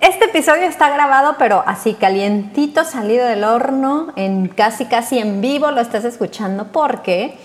Este 0.00 0.24
episodio 0.24 0.64
está 0.64 0.90
grabado, 0.90 1.36
pero 1.38 1.62
así 1.64 1.94
calientito, 1.94 2.82
salido 2.82 3.24
del 3.24 3.44
horno, 3.44 4.08
en 4.16 4.48
casi 4.48 4.86
casi 4.86 5.18
en 5.18 5.40
vivo 5.40 5.70
lo 5.70 5.80
estás 5.80 6.04
escuchando 6.04 6.72
porque 6.72 7.38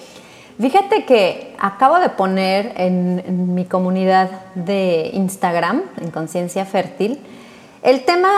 fíjate 0.60 1.06
que 1.06 1.56
acabo 1.60 2.00
de 2.00 2.10
poner 2.10 2.74
en, 2.78 3.54
mi 3.54 3.66
comunidad 3.66 4.30
de 4.56 5.12
Instagram, 5.14 5.84
en 6.02 6.10
Conciencia 6.10 6.66
Fértil, 6.66 7.20
el 7.84 8.06
tema 8.06 8.32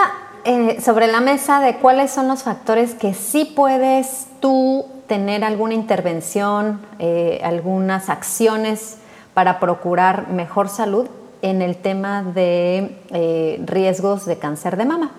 eh, 0.43 0.81
sobre 0.81 1.07
la 1.07 1.21
mesa 1.21 1.61
de 1.61 1.77
cuáles 1.77 2.11
son 2.11 2.27
los 2.27 2.43
factores 2.43 2.95
que 2.95 3.13
sí 3.13 3.45
puedes 3.45 4.27
tú 4.41 4.85
tener 5.07 5.45
alguna 5.45 5.75
intervención, 5.75 6.85
eh, 6.99 7.39
algunas 7.41 8.09
acciones 8.09 8.97
para 9.33 9.61
procurar 9.61 10.27
mejor 10.27 10.67
salud 10.67 11.07
en 11.43 11.61
el 11.61 11.75
tema 11.75 12.23
de 12.23 12.97
eh, 13.11 13.61
riesgos 13.65 14.25
de 14.25 14.37
cáncer 14.39 14.77
de 14.77 14.85
mama. 14.85 15.11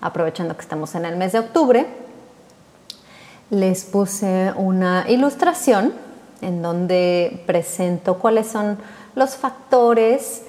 Aprovechando 0.00 0.56
que 0.56 0.62
estamos 0.62 0.96
en 0.96 1.04
el 1.04 1.16
mes 1.16 1.32
de 1.32 1.38
octubre, 1.38 1.86
les 3.50 3.84
puse 3.84 4.52
una 4.56 5.06
ilustración 5.08 5.92
en 6.42 6.60
donde 6.60 7.42
presento 7.46 8.18
cuáles 8.18 8.48
son 8.48 8.78
los 9.14 9.36
factores 9.36 10.42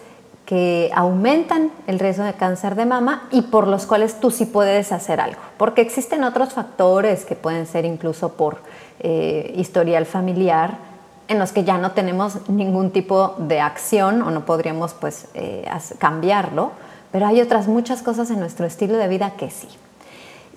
que 0.45 0.89
aumentan 0.95 1.71
el 1.85 1.99
riesgo 1.99 2.23
de 2.23 2.33
cáncer 2.33 2.73
de 2.73 2.87
mama 2.87 3.27
y 3.31 3.43
por 3.43 3.67
los 3.67 3.85
cuales 3.85 4.19
tú 4.19 4.31
sí 4.31 4.45
puedes 4.47 4.91
hacer 4.91 5.21
algo. 5.21 5.39
Porque 5.57 5.81
existen 5.81 6.23
otros 6.23 6.53
factores 6.53 7.25
que 7.25 7.35
pueden 7.35 7.67
ser 7.67 7.85
incluso 7.85 8.33
por 8.33 8.57
eh, 8.99 9.53
historial 9.55 10.07
familiar, 10.07 10.90
en 11.31 11.39
los 11.39 11.51
que 11.51 11.63
ya 11.63 11.77
no 11.77 11.91
tenemos 11.91 12.47
ningún 12.49 12.91
tipo 12.91 13.35
de 13.37 13.61
acción 13.61 14.21
o 14.21 14.31
no 14.31 14.45
podríamos 14.45 14.93
pues 14.93 15.27
eh, 15.33 15.65
cambiarlo, 15.97 16.71
pero 17.11 17.25
hay 17.25 17.41
otras 17.41 17.67
muchas 17.67 18.01
cosas 18.01 18.29
en 18.29 18.39
nuestro 18.39 18.65
estilo 18.65 18.97
de 18.97 19.07
vida 19.07 19.33
que 19.37 19.49
sí. 19.49 19.67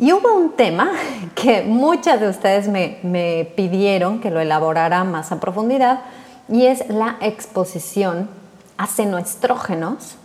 Y 0.00 0.12
hubo 0.12 0.34
un 0.34 0.50
tema 0.52 0.90
que 1.34 1.62
muchas 1.62 2.20
de 2.20 2.28
ustedes 2.28 2.68
me, 2.68 2.98
me 3.02 3.48
pidieron 3.56 4.20
que 4.20 4.30
lo 4.30 4.40
elaborara 4.40 5.04
más 5.04 5.30
a 5.30 5.40
profundidad 5.40 6.00
y 6.48 6.66
es 6.66 6.88
la 6.88 7.16
exposición 7.20 8.28
a 8.76 8.88
senoestrógenos. 8.88 10.16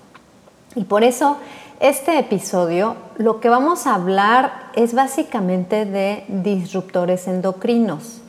Y 0.75 0.83
por 0.85 1.03
eso 1.03 1.38
este 1.79 2.17
episodio 2.17 2.95
lo 3.17 3.39
que 3.39 3.49
vamos 3.49 3.85
a 3.85 3.95
hablar 3.95 4.71
es 4.75 4.93
básicamente 4.93 5.85
de 5.85 6.25
disruptores 6.27 7.27
endocrinos. 7.27 8.21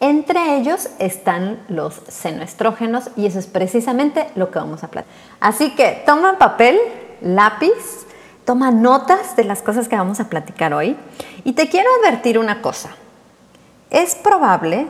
Entre 0.00 0.56
ellos 0.56 0.90
están 1.00 1.58
los 1.68 2.02
senoestrógenos 2.08 3.10
y 3.16 3.26
eso 3.26 3.40
es 3.40 3.46
precisamente 3.46 4.28
lo 4.36 4.50
que 4.50 4.60
vamos 4.60 4.84
a 4.84 4.88
platicar. 4.88 5.16
Así 5.40 5.74
que 5.74 6.02
toma 6.06 6.38
papel, 6.38 6.78
lápiz, 7.20 8.06
toma 8.44 8.70
notas 8.70 9.34
de 9.34 9.42
las 9.42 9.60
cosas 9.60 9.88
que 9.88 9.96
vamos 9.96 10.20
a 10.20 10.28
platicar 10.28 10.72
hoy 10.72 10.96
y 11.42 11.52
te 11.54 11.68
quiero 11.68 11.88
advertir 12.00 12.38
una 12.38 12.62
cosa. 12.62 12.90
Es 13.90 14.14
probable 14.14 14.86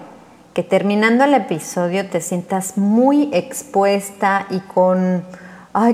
que 0.53 0.63
terminando 0.63 1.25
el 1.25 1.35
episodio 1.35 2.11
te 2.11 2.21
sientas 2.21 2.77
muy 2.77 3.31
expuesta 3.33 4.47
y 4.51 4.61
con, 4.61 5.25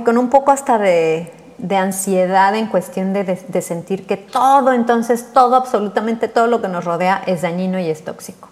con 0.04 0.18
un 0.18 0.28
poco 0.28 0.50
hasta 0.50 0.78
de, 0.78 1.30
ansiedad 1.70 2.54
en 2.56 2.66
cuestión 2.66 3.12
de, 3.12 3.24
de 3.24 3.62
sentir 3.62 4.06
que 4.06 4.16
todo, 4.16 4.72
entonces 4.72 5.32
todo, 5.32 5.54
absolutamente 5.54 6.26
todo 6.26 6.48
lo 6.48 6.60
que 6.60 6.68
nos 6.68 6.84
rodea 6.84 7.22
es 7.26 7.42
dañino 7.42 7.78
y 7.78 7.88
es 7.88 8.04
tóxico. 8.04 8.48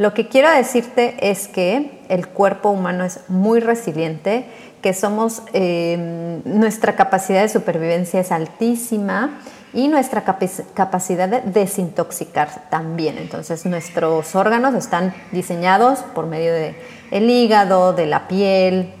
Lo 0.00 0.14
que 0.14 0.28
quiero 0.28 0.50
decirte 0.50 1.30
es 1.30 1.46
que 1.46 2.00
el 2.08 2.26
cuerpo 2.26 2.70
humano 2.70 3.04
es 3.04 3.20
muy 3.28 3.60
resiliente, 3.60 4.46
que 4.80 4.94
somos, 4.94 5.42
em, 5.52 6.40
nuestra 6.46 6.96
capacidad 6.96 7.42
de 7.42 7.50
supervivencia 7.50 8.18
es 8.18 8.32
altísima 8.32 9.40
y 9.74 9.88
nuestra 9.88 10.24
capacidad 10.24 11.28
de 11.28 11.42
desintoxicar 11.42 12.70
también. 12.70 13.18
Entonces 13.18 13.66
nuestros 13.66 14.34
órganos 14.34 14.74
están 14.74 15.12
diseñados 15.32 15.98
por 16.14 16.24
medio 16.24 16.54
del 16.54 16.76
el 17.10 17.28
hígado, 17.28 17.92
de 17.92 18.06
la 18.06 18.26
piel, 18.26 18.94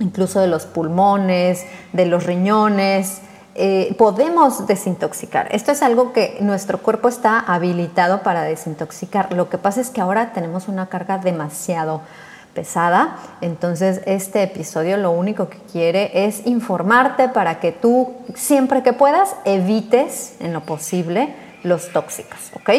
incluso 0.00 0.40
de 0.40 0.46
los 0.46 0.64
pulmones, 0.64 1.66
de 1.92 2.06
los 2.06 2.24
riñones, 2.24 3.20
eh, 3.54 3.94
podemos 3.98 4.66
desintoxicar. 4.66 5.48
Esto 5.54 5.72
es 5.72 5.82
algo 5.82 6.12
que 6.12 6.38
nuestro 6.40 6.78
cuerpo 6.78 7.08
está 7.08 7.38
habilitado 7.38 8.22
para 8.22 8.42
desintoxicar. 8.42 9.32
Lo 9.34 9.50
que 9.50 9.58
pasa 9.58 9.80
es 9.80 9.90
que 9.90 10.00
ahora 10.00 10.32
tenemos 10.32 10.68
una 10.68 10.88
carga 10.88 11.18
demasiado 11.18 12.00
pesada, 12.54 13.16
entonces 13.40 14.02
este 14.04 14.42
episodio 14.42 14.96
lo 14.98 15.10
único 15.10 15.48
que 15.48 15.58
quiere 15.72 16.26
es 16.26 16.46
informarte 16.46 17.28
para 17.28 17.60
que 17.60 17.72
tú 17.72 18.12
siempre 18.34 18.82
que 18.82 18.92
puedas 18.92 19.36
evites 19.44 20.34
en 20.38 20.52
lo 20.52 20.60
posible 20.60 21.34
los 21.62 21.92
tóxicos, 21.92 22.38
¿ok? 22.54 22.70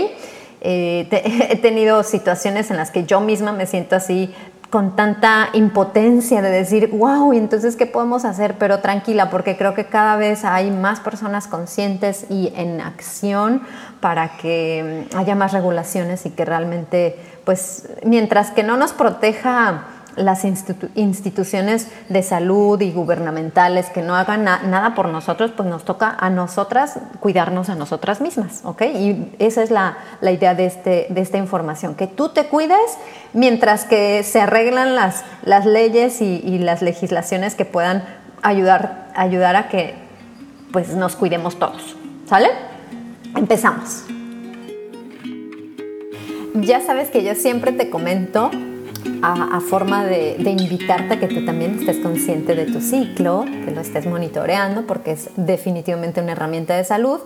Eh, 0.61 1.07
he 1.49 1.55
tenido 1.57 2.03
situaciones 2.03 2.71
en 2.71 2.77
las 2.77 2.91
que 2.91 3.05
yo 3.05 3.19
misma 3.19 3.51
me 3.51 3.65
siento 3.65 3.95
así 3.95 4.33
con 4.73 4.95
tanta 4.95 5.49
impotencia 5.53 6.41
de 6.41 6.49
decir, 6.49 6.89
wow, 6.93 7.31
y 7.31 7.37
entonces, 7.37 7.75
¿qué 7.75 7.85
podemos 7.85 8.25
hacer? 8.25 8.55
Pero 8.57 8.79
tranquila, 8.79 9.29
porque 9.29 9.55
creo 9.55 9.75
que 9.75 9.85
cada 9.85 10.15
vez 10.15 10.43
hay 10.45 10.71
más 10.71 10.99
personas 10.99 11.45
conscientes 11.45 12.25
y 12.27 12.51
en 12.55 12.81
acción 12.81 13.61
para 13.99 14.35
que 14.37 15.07
mm, 15.13 15.15
haya 15.15 15.35
más 15.35 15.53
regulaciones 15.53 16.25
y 16.25 16.31
que 16.31 16.43
realmente, 16.43 17.19
pues, 17.45 17.87
mientras 18.03 18.49
que 18.49 18.63
no 18.63 18.75
nos 18.75 18.93
proteja 18.93 19.83
las 20.15 20.45
instituciones 20.45 21.87
de 22.09 22.23
salud 22.23 22.79
y 22.81 22.91
gubernamentales 22.91 23.89
que 23.89 24.01
no 24.01 24.15
hagan 24.15 24.43
nada 24.43 24.93
por 24.95 25.07
nosotros, 25.09 25.51
pues 25.55 25.67
nos 25.67 25.83
toca 25.85 26.15
a 26.19 26.29
nosotras 26.29 26.99
cuidarnos 27.19 27.69
a 27.69 27.75
nosotras 27.75 28.21
mismas, 28.21 28.61
¿ok? 28.63 28.81
Y 28.81 29.35
esa 29.39 29.63
es 29.63 29.71
la, 29.71 29.97
idea 30.21 30.55
de, 30.55 30.65
este, 30.65 31.07
de 31.09 31.21
esta 31.21 31.37
información, 31.37 31.95
que 31.95 32.07
tú 32.07 32.29
te 32.29 32.45
cuides 32.45 32.97
mientras 33.33 33.85
que 33.85 34.23
se 34.23 34.41
arreglan 34.41 34.95
las, 34.95 35.23
leyes 35.65 36.21
y, 36.21 36.59
las 36.59 36.81
legislaciones 36.81 37.55
que 37.55 37.65
puedan 37.65 38.03
ayudar, 38.41 39.09
ayudar 39.15 39.55
a 39.55 39.69
que 39.69 39.95
pues 40.71 40.89
nos 40.95 41.15
cuidemos 41.15 41.57
todos, 41.59 41.95
¿sale? 42.27 42.49
Empezamos. 43.35 44.05
Ya 46.55 46.81
sabes 46.81 47.09
que 47.09 47.23
yo 47.23 47.35
siempre 47.35 47.71
te 47.71 47.89
comento 47.89 48.51
a, 49.21 49.59
forma 49.61 50.05
de, 50.05 50.35
invitarte 50.45 51.13
a 51.13 51.19
que 51.19 51.27
tú 51.27 51.45
también 51.45 51.79
estés 51.79 51.97
consciente 51.97 52.55
de 52.55 52.65
tu 52.65 52.81
ciclo, 52.81 53.45
que 53.65 53.71
lo 53.71 53.81
estés 53.81 54.05
monitoreando, 54.05 54.85
porque 54.85 55.11
es 55.11 55.29
definitivamente 55.35 56.21
una 56.21 56.33
herramienta 56.33 56.75
de 56.75 56.83
salud, 56.83 57.19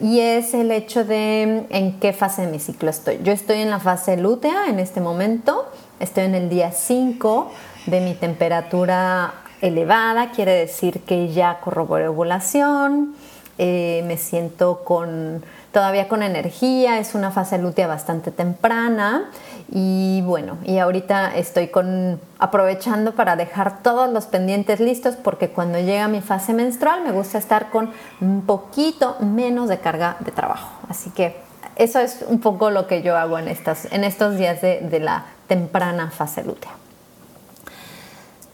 y 0.00 0.20
es 0.20 0.54
el 0.54 0.70
hecho 0.70 1.04
de 1.04 1.64
en 1.70 1.98
qué 1.98 2.12
fase 2.12 2.42
de 2.42 2.52
mi 2.52 2.58
ciclo 2.58 2.90
estoy. 2.90 3.20
Yo 3.22 3.32
estoy 3.32 3.58
en 3.58 3.70
la 3.70 3.80
fase 3.80 4.16
lútea 4.16 4.68
en 4.68 4.78
este 4.78 5.00
momento, 5.00 5.68
estoy 5.98 6.24
en 6.24 6.34
el 6.34 6.48
día 6.48 6.72
5 6.72 7.50
de 7.86 8.00
mi 8.00 8.14
temperatura 8.14 9.34
elevada, 9.60 10.30
quiere 10.30 10.52
decir 10.52 11.00
que 11.00 11.32
ya 11.32 11.60
corroboré 11.60 12.08
ovulación, 12.08 13.14
eh, 13.58 14.02
me 14.06 14.16
siento 14.16 14.84
con 14.84 15.44
todavía 15.72 16.08
con 16.08 16.22
energía, 16.22 16.98
es 16.98 17.14
una 17.14 17.30
fase 17.30 17.58
lútea 17.58 17.86
bastante 17.86 18.30
temprana 18.30 19.30
y 19.72 20.20
bueno, 20.22 20.58
y 20.64 20.78
ahorita 20.78 21.36
estoy 21.36 21.68
con, 21.68 22.20
aprovechando 22.40 23.14
para 23.14 23.36
dejar 23.36 23.84
todos 23.84 24.10
los 24.10 24.26
pendientes 24.26 24.80
listos 24.80 25.14
porque 25.14 25.50
cuando 25.50 25.78
llega 25.78 26.08
mi 26.08 26.20
fase 26.20 26.52
menstrual 26.52 27.04
me 27.04 27.12
gusta 27.12 27.38
estar 27.38 27.70
con 27.70 27.92
un 28.20 28.42
poquito 28.42 29.16
menos 29.20 29.68
de 29.68 29.78
carga 29.78 30.16
de 30.20 30.32
trabajo. 30.32 30.70
Así 30.88 31.10
que 31.10 31.36
eso 31.76 32.00
es 32.00 32.24
un 32.26 32.40
poco 32.40 32.70
lo 32.70 32.88
que 32.88 33.02
yo 33.02 33.16
hago 33.16 33.38
en, 33.38 33.46
estas, 33.46 33.84
en 33.92 34.02
estos 34.02 34.36
días 34.36 34.60
de, 34.60 34.80
de 34.80 34.98
la 34.98 35.26
temprana 35.46 36.10
fase 36.10 36.42
lútea. 36.42 36.72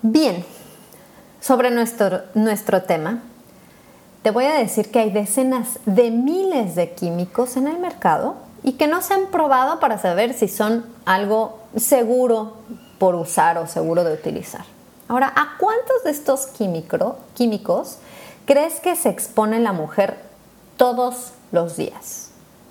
Bien, 0.03 0.45
sobre 1.41 1.71
nuestro, 1.71 2.25
nuestro 2.35 2.83
tema, 2.83 3.23
te 4.23 4.31
voy 4.31 4.45
a 4.45 4.55
decir 4.59 4.91
que 4.91 4.99
hay 4.99 5.11
decenas 5.11 5.79
de 5.87 6.11
miles 6.11 6.75
de 6.75 6.91
químicos 6.91 7.57
en 7.57 7.69
el 7.69 7.79
mercado 7.79 8.46
y 8.67 8.73
que 8.73 8.89
no 8.89 9.01
se 9.01 9.15
han 9.15 9.27
probado 9.27 9.79
para 9.79 9.97
saber 9.97 10.35
si 10.35 10.49
son 10.49 10.85
algo 11.05 11.61
seguro 11.77 12.57
por 12.99 13.15
usar 13.15 13.59
o 13.59 13.69
seguro 13.69 14.03
de 14.03 14.13
utilizar. 14.13 14.65
Ahora, 15.07 15.33
¿a 15.37 15.57
cuántos 15.57 16.03
de 16.03 16.11
estos 16.11 16.49
químicos 16.49 17.99
crees 18.45 18.81
que 18.81 18.97
se 18.97 19.09
expone 19.09 19.61
la 19.61 19.73
mujer 19.73 20.19
todos 20.77 21.31
los 21.53 21.77
días? 21.77 22.31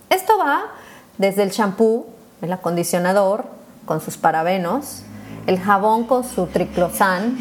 Esto 0.09 0.37
va 0.37 0.65
desde 1.17 1.43
el 1.43 1.51
champú, 1.51 2.07
el 2.41 2.51
acondicionador 2.51 3.45
con 3.85 4.01
sus 4.01 4.17
parabenos, 4.17 5.03
el 5.47 5.61
jabón 5.61 6.03
con 6.03 6.25
su 6.25 6.47
triclosan, 6.47 7.37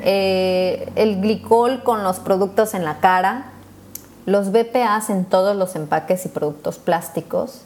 eh, 0.00 0.90
el 0.96 1.20
glicol 1.20 1.84
con 1.84 2.02
los 2.02 2.18
productos 2.18 2.74
en 2.74 2.84
la 2.84 2.98
cara, 2.98 3.52
los 4.26 4.50
BPAs 4.50 5.10
en 5.10 5.26
todos 5.26 5.54
los 5.56 5.76
empaques 5.76 6.26
y 6.26 6.28
productos 6.28 6.78
plásticos. 6.78 7.62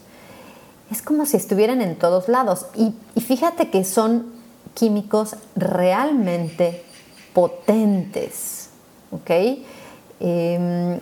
Es 0.93 1.01
como 1.01 1.25
si 1.25 1.37
estuvieran 1.37 1.81
en 1.81 1.95
todos 1.95 2.29
lados. 2.29 2.67
Y, 2.75 2.93
fíjate 3.19 3.71
que 3.71 3.83
son 3.83 4.31
químicos 4.75 5.35
realmente 5.55 6.83
potentes. 7.33 8.69
¿ok? 9.09 9.31
Em, 10.19 10.99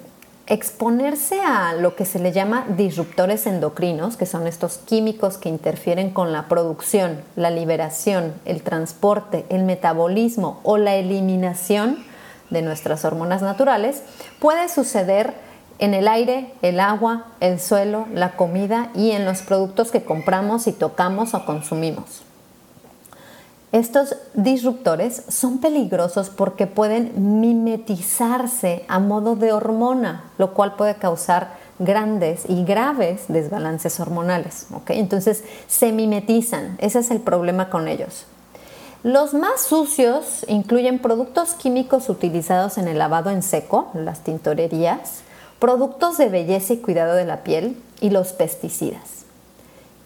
Exponerse 0.47 1.41
a 1.41 1.73
lo 1.73 1.97
que 1.97 2.05
se 2.05 2.19
le 2.19 2.31
llama 2.31 2.65
disruptores 2.77 3.45
endocrinos, 3.47 4.15
que 4.15 4.25
son 4.25 4.47
estos 4.47 4.77
químicos 4.77 5.37
que 5.37 5.49
interfieren 5.49 6.11
con 6.11 6.31
la 6.31 6.47
producción, 6.47 7.21
la 7.35 7.49
liberación, 7.49 8.33
el 8.45 8.63
transporte, 8.63 9.45
el 9.49 9.63
metabolismo 9.63 10.61
o 10.63 10.77
la 10.77 10.95
eliminación 10.95 11.97
de 12.49 12.61
nuestras 12.61 13.03
hormonas 13.03 13.41
naturales, 13.41 14.03
puede 14.39 14.69
suceder 14.69 15.33
en 15.81 15.95
el 15.95 16.07
aire, 16.07 16.53
el 16.61 16.79
agua, 16.79 17.25
el 17.39 17.59
suelo, 17.59 18.05
la 18.13 18.37
comida 18.37 18.91
y 18.93 19.11
en 19.11 19.25
los 19.25 19.41
productos 19.41 19.91
que 19.91 20.03
compramos 20.03 20.67
y 20.67 20.71
tocamos 20.71 21.33
o 21.33 21.43
consumimos. 21.43 22.21
Estos 23.71 24.15
disruptores 24.35 25.23
son 25.29 25.57
peligrosos 25.57 26.29
porque 26.29 26.67
pueden 26.67 27.39
mimetizarse 27.39 28.85
a 28.87 28.99
modo 28.99 29.35
de 29.35 29.53
hormona, 29.53 30.25
lo 30.37 30.53
cual 30.53 30.75
puede 30.75 30.95
causar 30.95 31.55
grandes 31.79 32.43
y 32.47 32.63
graves 32.63 33.23
desbalances 33.27 33.99
hormonales. 33.99 34.67
Entonces 34.87 35.43
se 35.67 35.91
mimetizan, 35.91 36.77
ese 36.79 36.99
es 36.99 37.09
el 37.09 37.21
problema 37.21 37.69
con 37.69 37.87
ellos. 37.87 38.25
Los 39.03 39.33
más 39.33 39.61
sucios 39.61 40.45
incluyen 40.47 40.99
productos 40.99 41.53
químicos 41.53 42.07
utilizados 42.07 42.77
en 42.77 42.87
el 42.87 42.99
lavado 42.99 43.31
en 43.31 43.41
seco, 43.41 43.89
las 43.95 44.19
tintorerías, 44.19 45.23
productos 45.61 46.17
de 46.17 46.27
belleza 46.27 46.73
y 46.73 46.77
cuidado 46.77 47.13
de 47.13 47.23
la 47.23 47.43
piel 47.43 47.79
y 48.01 48.09
los 48.09 48.33
pesticidas. 48.33 49.25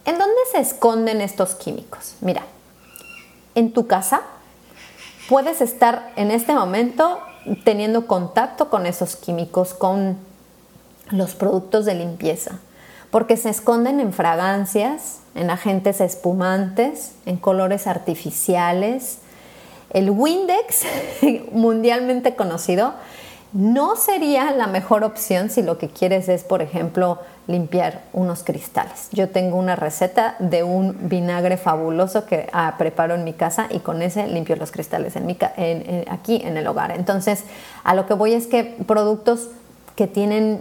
¿En 0.03 0.19
dónde 0.19 0.35
se 0.51 0.59
esconden 0.59 1.21
estos 1.21 1.55
químicos? 1.55 2.15
Mira, 2.19 2.41
en 3.55 3.71
tu 3.71 3.87
casa, 3.87 4.21
puedes 5.29 5.61
estar 5.61 6.11
en 6.17 6.29
este 6.29 6.53
momento 6.53 7.21
teniendo 7.63 8.05
contacto 8.05 8.69
con 8.69 8.85
esos 8.85 9.15
químicos, 9.15 9.73
con 9.73 10.17
los 11.09 11.35
productos 11.35 11.85
de 11.85 11.95
limpieza, 11.95 12.59
porque 13.09 13.37
se 13.37 13.49
esconden 13.49 14.01
en 14.01 14.11
fragancias, 14.11 15.19
en 15.35 15.49
agentes 15.49 16.01
espumantes, 16.01 17.13
en 17.25 17.37
colores 17.37 17.87
artificiales. 17.87 19.19
El 19.91 20.09
Windex, 20.09 20.81
mundialmente 21.53 22.35
conocido, 22.35 22.93
no 23.55 23.95
sería 23.95 24.51
la 24.51 24.67
mejor 24.67 25.05
opción 25.05 25.49
si 25.49 25.63
lo 25.63 25.77
que 25.77 25.87
quieres 25.87 26.27
es, 26.27 26.43
por 26.43 26.61
ejemplo, 26.61 27.19
limpiar 27.47 28.01
unos 28.11 28.43
cristales. 28.43 29.07
Yo 29.13 29.29
tengo 29.29 29.55
una 29.55 29.77
receta 29.77 30.35
de 30.39 30.63
un 30.63 31.07
vinagre 31.07 31.55
fabuloso 31.55 32.25
que 32.25 32.49
ah, 32.51 32.75
preparo 32.77 33.15
en 33.15 33.23
mi 33.23 33.31
casa 33.31 33.67
y 33.69 33.79
con 33.79 34.01
ese 34.01 34.27
limpio 34.27 34.57
los 34.57 34.71
cristales 34.71 35.15
aquí 35.15 36.41
en 36.43 36.57
el 36.57 36.67
hogar. 36.67 36.91
Entonces, 36.91 37.45
a 37.85 37.95
lo 37.95 38.05
que 38.07 38.13
voy 38.13 38.33
es 38.33 38.47
que 38.47 38.75
productos 38.85 39.47
que 39.95 40.07
tienen 40.07 40.59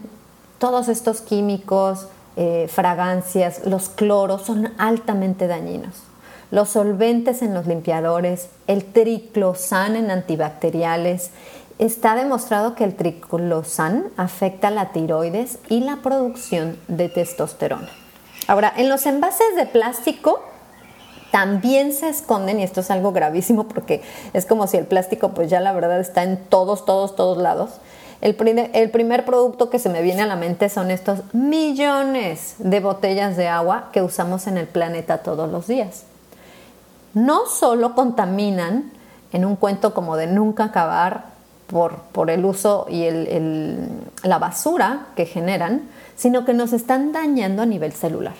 todos 0.58 0.86
estos 0.86 1.20
químicos, 1.20 2.06
eh, 2.36 2.68
fragancias, 2.70 3.66
los 3.66 3.88
cloros 3.88 4.42
son 4.42 4.72
altamente 4.78 5.48
dañinos. 5.48 6.03
Los 6.54 6.68
solventes 6.68 7.42
en 7.42 7.52
los 7.52 7.66
limpiadores, 7.66 8.48
el 8.68 8.84
triclosan 8.84 9.96
en 9.96 10.12
antibacteriales 10.12 11.32
Está 11.80 12.14
demostrado 12.14 12.76
que 12.76 12.84
el 12.84 12.94
triclosan 12.94 14.04
afecta 14.16 14.70
la 14.70 14.92
tiroides 14.92 15.58
y 15.68 15.80
la 15.80 15.96
producción 15.96 16.78
de 16.86 17.08
testosterona. 17.08 17.88
Ahora, 18.46 18.72
en 18.76 18.88
los 18.88 19.04
envases 19.06 19.56
de 19.56 19.66
plástico 19.66 20.40
también 21.32 21.92
se 21.92 22.08
esconden, 22.08 22.60
y 22.60 22.62
esto 22.62 22.82
es 22.82 22.92
algo 22.92 23.10
gravísimo 23.10 23.66
porque 23.66 24.02
es 24.32 24.46
como 24.46 24.68
si 24.68 24.76
el 24.76 24.86
plástico 24.86 25.30
pues 25.30 25.50
ya 25.50 25.58
la 25.58 25.72
verdad 25.72 25.98
está 25.98 26.22
en 26.22 26.36
todos, 26.36 26.84
todos, 26.84 27.16
todos 27.16 27.38
lados. 27.38 27.80
El 28.20 28.36
primer, 28.36 28.70
el 28.74 28.92
primer 28.92 29.24
producto 29.24 29.70
que 29.70 29.80
se 29.80 29.88
me 29.88 30.02
viene 30.02 30.22
a 30.22 30.26
la 30.26 30.36
mente 30.36 30.68
son 30.68 30.92
estos 30.92 31.22
millones 31.32 32.54
de 32.58 32.78
botellas 32.78 33.36
de 33.36 33.48
agua 33.48 33.90
que 33.92 34.02
usamos 34.02 34.46
en 34.46 34.58
el 34.58 34.68
planeta 34.68 35.24
todos 35.24 35.50
los 35.50 35.66
días. 35.66 36.04
No 37.14 37.46
solo 37.46 37.94
contaminan 37.94 38.90
en 39.32 39.44
un 39.44 39.56
cuento 39.56 39.94
como 39.94 40.16
de 40.16 40.26
nunca 40.26 40.64
acabar 40.64 41.34
por, 41.66 42.30
el 42.30 42.44
uso 42.44 42.86
y 42.88 43.08
la 44.22 44.38
basura 44.38 45.06
que 45.16 45.26
generan, 45.26 45.88
sino 46.16 46.44
que 46.44 46.54
nos 46.54 46.72
están 46.72 47.12
dañando 47.12 47.62
a 47.62 47.66
nivel 47.66 47.92
celular. 47.92 48.34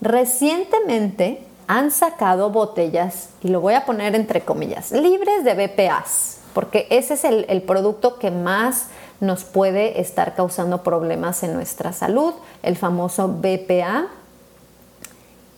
Recientemente 0.00 1.42
han 1.66 1.90
sacado 1.90 2.50
botellas, 2.50 3.30
y 3.42 3.48
lo 3.48 3.60
voy 3.60 3.74
a 3.74 3.86
poner 3.86 4.14
entre 4.14 4.42
comillas, 4.42 4.90
libres 4.92 5.44
de 5.44 5.54
BPAs, 5.54 6.38
porque 6.52 6.86
ese 6.90 7.14
es 7.14 7.24
el, 7.24 7.46
el 7.48 7.62
producto 7.62 8.18
que 8.18 8.30
más 8.30 8.86
nos 9.20 9.44
puede 9.44 10.00
estar 10.00 10.34
causando 10.34 10.82
problemas 10.82 11.42
en 11.42 11.54
nuestra 11.54 11.92
salud, 11.92 12.34
el 12.62 12.76
famoso 12.76 13.28
BPA, 13.28 14.08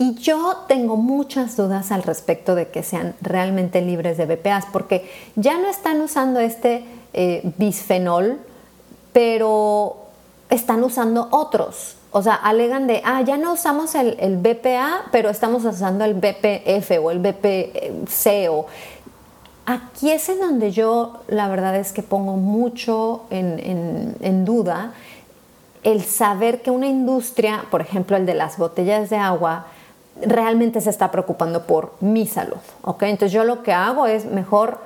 y 0.02 0.14
yo 0.14 0.64
tengo 0.66 0.96
muchas 0.96 1.56
dudas 1.56 1.92
al 1.92 2.02
respecto 2.02 2.56
de 2.56 2.66
que 2.66 2.82
sean 2.82 3.14
realmente 3.20 3.80
libres 3.80 4.16
de 4.16 4.26
BPAs, 4.26 4.66
porque 4.72 5.08
ya 5.36 5.58
no 5.58 5.68
están 5.68 6.00
usando 6.00 6.40
este 6.40 6.84
eh, 7.12 7.52
bisfenol, 7.56 8.40
pero 9.12 9.94
están 10.50 10.82
usando 10.82 11.28
otros. 11.30 11.94
O 12.10 12.20
sea, 12.20 12.34
alegan 12.34 12.88
de, 12.88 13.00
ah, 13.04 13.22
ya 13.22 13.36
no 13.36 13.52
usamos 13.52 13.94
el, 13.94 14.38
BPA, 14.38 15.02
pero 15.12 15.30
estamos 15.30 15.64
usando 15.64 16.04
el 16.04 16.14
BPF 16.14 16.98
o 17.00 17.12
el 17.12 17.20
BPC. 17.20 18.50
O... 18.50 18.66
Aquí 19.66 20.10
es 20.10 20.28
en 20.28 20.40
donde 20.40 20.72
yo 20.72 21.20
la 21.28 21.46
verdad 21.46 21.76
es 21.76 21.92
que 21.92 22.02
pongo 22.02 22.36
mucho 22.36 23.22
en 23.30 24.44
duda 24.44 24.94
el 25.84 26.02
saber 26.02 26.60
que 26.60 26.72
una 26.72 26.88
industria, 26.88 27.66
por 27.70 27.80
ejemplo 27.80 28.16
el 28.16 28.26
de 28.26 28.34
las 28.34 28.58
botellas 28.58 29.08
de 29.08 29.16
agua, 29.16 29.66
realmente 30.20 30.80
se 30.80 30.90
está 30.90 31.10
preocupando 31.10 31.62
por 31.62 31.94
mi 32.00 32.26
salud. 32.26 32.60
¿ok? 32.82 33.04
Entonces 33.04 33.32
yo 33.32 33.44
lo 33.44 33.62
que 33.62 33.72
hago 33.72 34.06
es 34.06 34.24
mejor 34.26 34.78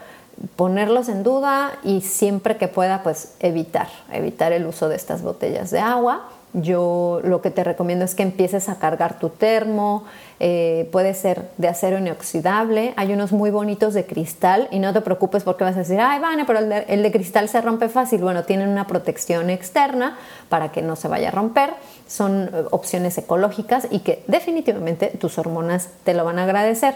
ponerlos 0.56 1.08
en 1.08 1.22
duda 1.22 1.72
y 1.82 2.02
siempre 2.02 2.56
que 2.56 2.68
pueda 2.68 3.02
pues 3.02 3.34
evitar, 3.40 3.88
evitar 4.12 4.52
el 4.52 4.66
uso 4.66 4.88
de 4.88 4.96
estas 4.96 5.22
botellas 5.22 5.70
de 5.70 5.80
agua. 5.80 6.28
Yo 6.52 7.20
lo 7.22 7.42
que 7.42 7.50
te 7.50 7.64
recomiendo 7.64 8.04
es 8.04 8.14
que 8.14 8.22
empieces 8.22 8.70
a 8.70 8.78
cargar 8.78 9.18
tu 9.18 9.28
termo, 9.28 10.04
eh, 10.40 10.88
puede 10.90 11.12
ser 11.12 11.50
de 11.58 11.68
acero 11.68 11.98
inoxidable, 11.98 12.94
hay 12.96 13.12
unos 13.12 13.32
muy 13.32 13.50
bonitos 13.50 13.92
de 13.92 14.06
cristal 14.06 14.68
y 14.70 14.78
no 14.78 14.94
te 14.94 15.02
preocupes 15.02 15.42
porque 15.42 15.64
vas 15.64 15.76
a 15.76 15.80
decir, 15.80 16.00
ay, 16.00 16.18
Vane, 16.18 16.46
pero 16.46 16.60
el 16.60 16.68
de, 16.70 16.84
el 16.88 17.02
de 17.02 17.12
cristal 17.12 17.50
se 17.50 17.60
rompe 17.60 17.90
fácil. 17.90 18.22
Bueno, 18.22 18.44
tienen 18.44 18.70
una 18.70 18.86
protección 18.86 19.50
externa 19.50 20.16
para 20.48 20.72
que 20.72 20.80
no 20.80 20.96
se 20.96 21.08
vaya 21.08 21.28
a 21.28 21.32
romper, 21.32 21.74
son 22.06 22.50
eh, 22.52 22.64
opciones 22.70 23.18
ecológicas 23.18 23.88
y 23.90 24.00
que 24.00 24.22
definitivamente 24.26 25.08
tus 25.20 25.38
hormonas 25.38 25.88
te 26.04 26.14
lo 26.14 26.24
van 26.24 26.38
a 26.38 26.44
agradecer. 26.44 26.94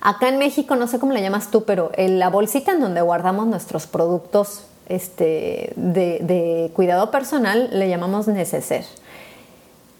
Acá 0.00 0.28
en 0.28 0.38
México, 0.38 0.76
no 0.76 0.86
sé 0.86 0.98
cómo 0.98 1.12
le 1.12 1.22
llamas 1.22 1.50
tú, 1.50 1.64
pero 1.64 1.90
en 1.94 2.18
la 2.18 2.30
bolsita 2.30 2.72
en 2.72 2.80
donde 2.80 3.00
guardamos 3.00 3.46
nuestros 3.46 3.86
productos 3.86 4.64
este, 4.88 5.72
de, 5.76 6.70
cuidado 6.74 7.10
personal 7.10 7.68
le 7.72 7.88
llamamos 7.88 8.28
neceser. 8.28 8.84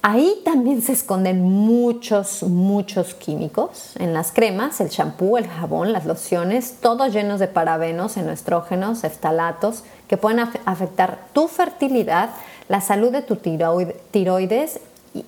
Ahí 0.00 0.40
también 0.44 0.80
se 0.80 0.92
esconden 0.92 1.42
muchos, 1.42 2.44
muchos 2.44 3.14
químicos 3.14 3.94
en 3.98 4.14
las 4.14 4.30
cremas, 4.30 4.80
el 4.80 4.90
champú, 4.90 5.36
el 5.36 5.48
jabón, 5.48 5.92
las 5.92 6.06
lociones, 6.06 6.76
todos 6.80 7.12
llenos 7.12 7.40
de 7.40 7.48
parabenos, 7.48 8.16
estrógenos, 8.16 9.02
eftalatos, 9.02 9.82
que 10.06 10.16
pueden 10.16 10.38
afectar 10.64 11.26
tu 11.32 11.48
fertilidad, 11.48 12.30
la 12.68 12.80
salud 12.80 13.10
de 13.10 13.22
tu 13.22 13.36
tiroides 13.36 14.80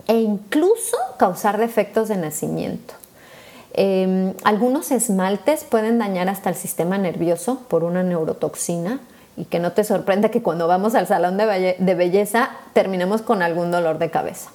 e 0.07 0.15
incluso 0.15 0.97
causar 1.19 1.59
defectos 1.59 2.09
de 2.09 2.17
nacimiento. 2.17 2.95
Em, 3.73 4.35
algunos 4.43 4.91
esmaltes 4.91 5.65
pueden 5.65 5.99
dañar 5.99 6.29
hasta 6.29 6.51
el 6.51 6.57
sistema 6.57 6.99
nervioso 6.99 7.61
por 7.69 7.85
una 7.85 8.03
neurotoxina 8.03 9.01
y 9.37 9.45
que 9.45 9.61
no 9.61 9.73
te 9.73 9.85
sorprenda 9.85 10.31
que 10.31 10.43
cuando 10.43 10.67
vamos 10.67 10.95
al 10.95 11.07
salón 11.07 11.37
de, 11.37 11.95
belleza 11.95 12.51
terminemos 12.73 13.23
con 13.23 13.43
algún 13.43 13.71
dolor 13.71 13.99
de 13.99 14.11
cabeza. 14.11 14.51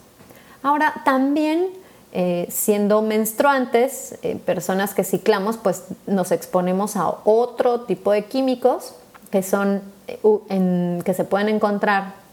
Ahora, 0.61 0.93
también 1.05 1.69
eh, 2.11 2.47
siendo 2.51 3.01
menstruantes, 3.01 4.19
eh, 4.21 4.37
personas 4.45 4.93
que 4.93 5.03
ciclamos, 5.03 5.57
pues 5.57 5.85
nos 6.07 6.31
exponemos 6.31 6.97
a 6.97 7.09
otro 7.23 7.81
tipo 7.81 8.11
de 8.11 8.25
químicos 8.25 8.95
que 9.31 9.43
son 9.43 9.81
eh, 10.07 11.01
que 11.03 11.13
se 11.13 11.23
pueden 11.23 11.49
encontrar 11.49 12.24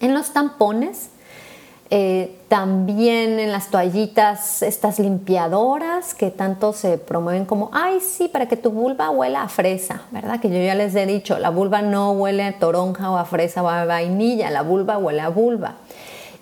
en 0.00 0.14
los 0.14 0.32
tampones 0.32 1.10
eh, 1.88 2.40
también 2.48 3.38
en 3.38 3.52
las 3.52 3.70
toallitas, 3.70 4.62
estas 4.62 4.98
limpiadoras 4.98 6.14
que 6.14 6.32
tanto 6.32 6.72
se 6.72 6.98
promueven 6.98 7.44
como, 7.44 7.70
ay, 7.72 8.00
sí, 8.00 8.26
para 8.26 8.48
que 8.48 8.56
tu 8.56 8.72
vulva 8.72 9.10
huela 9.10 9.42
a 9.42 9.48
fresa, 9.48 10.02
¿verdad? 10.10 10.40
Que 10.40 10.50
yo 10.50 10.56
ya 10.56 10.74
les 10.74 10.96
he 10.96 11.06
dicho, 11.06 11.38
la 11.38 11.50
vulva 11.50 11.82
no 11.82 12.10
huele 12.10 12.42
a 12.42 12.58
toronja 12.58 13.10
o 13.12 13.16
a 13.16 13.24
fresa 13.24 13.62
o 13.62 13.68
a 13.68 13.84
vainilla, 13.84 14.50
la 14.50 14.62
vulva 14.62 14.98
huele 14.98 15.20
a 15.20 15.28
vulva. 15.28 15.76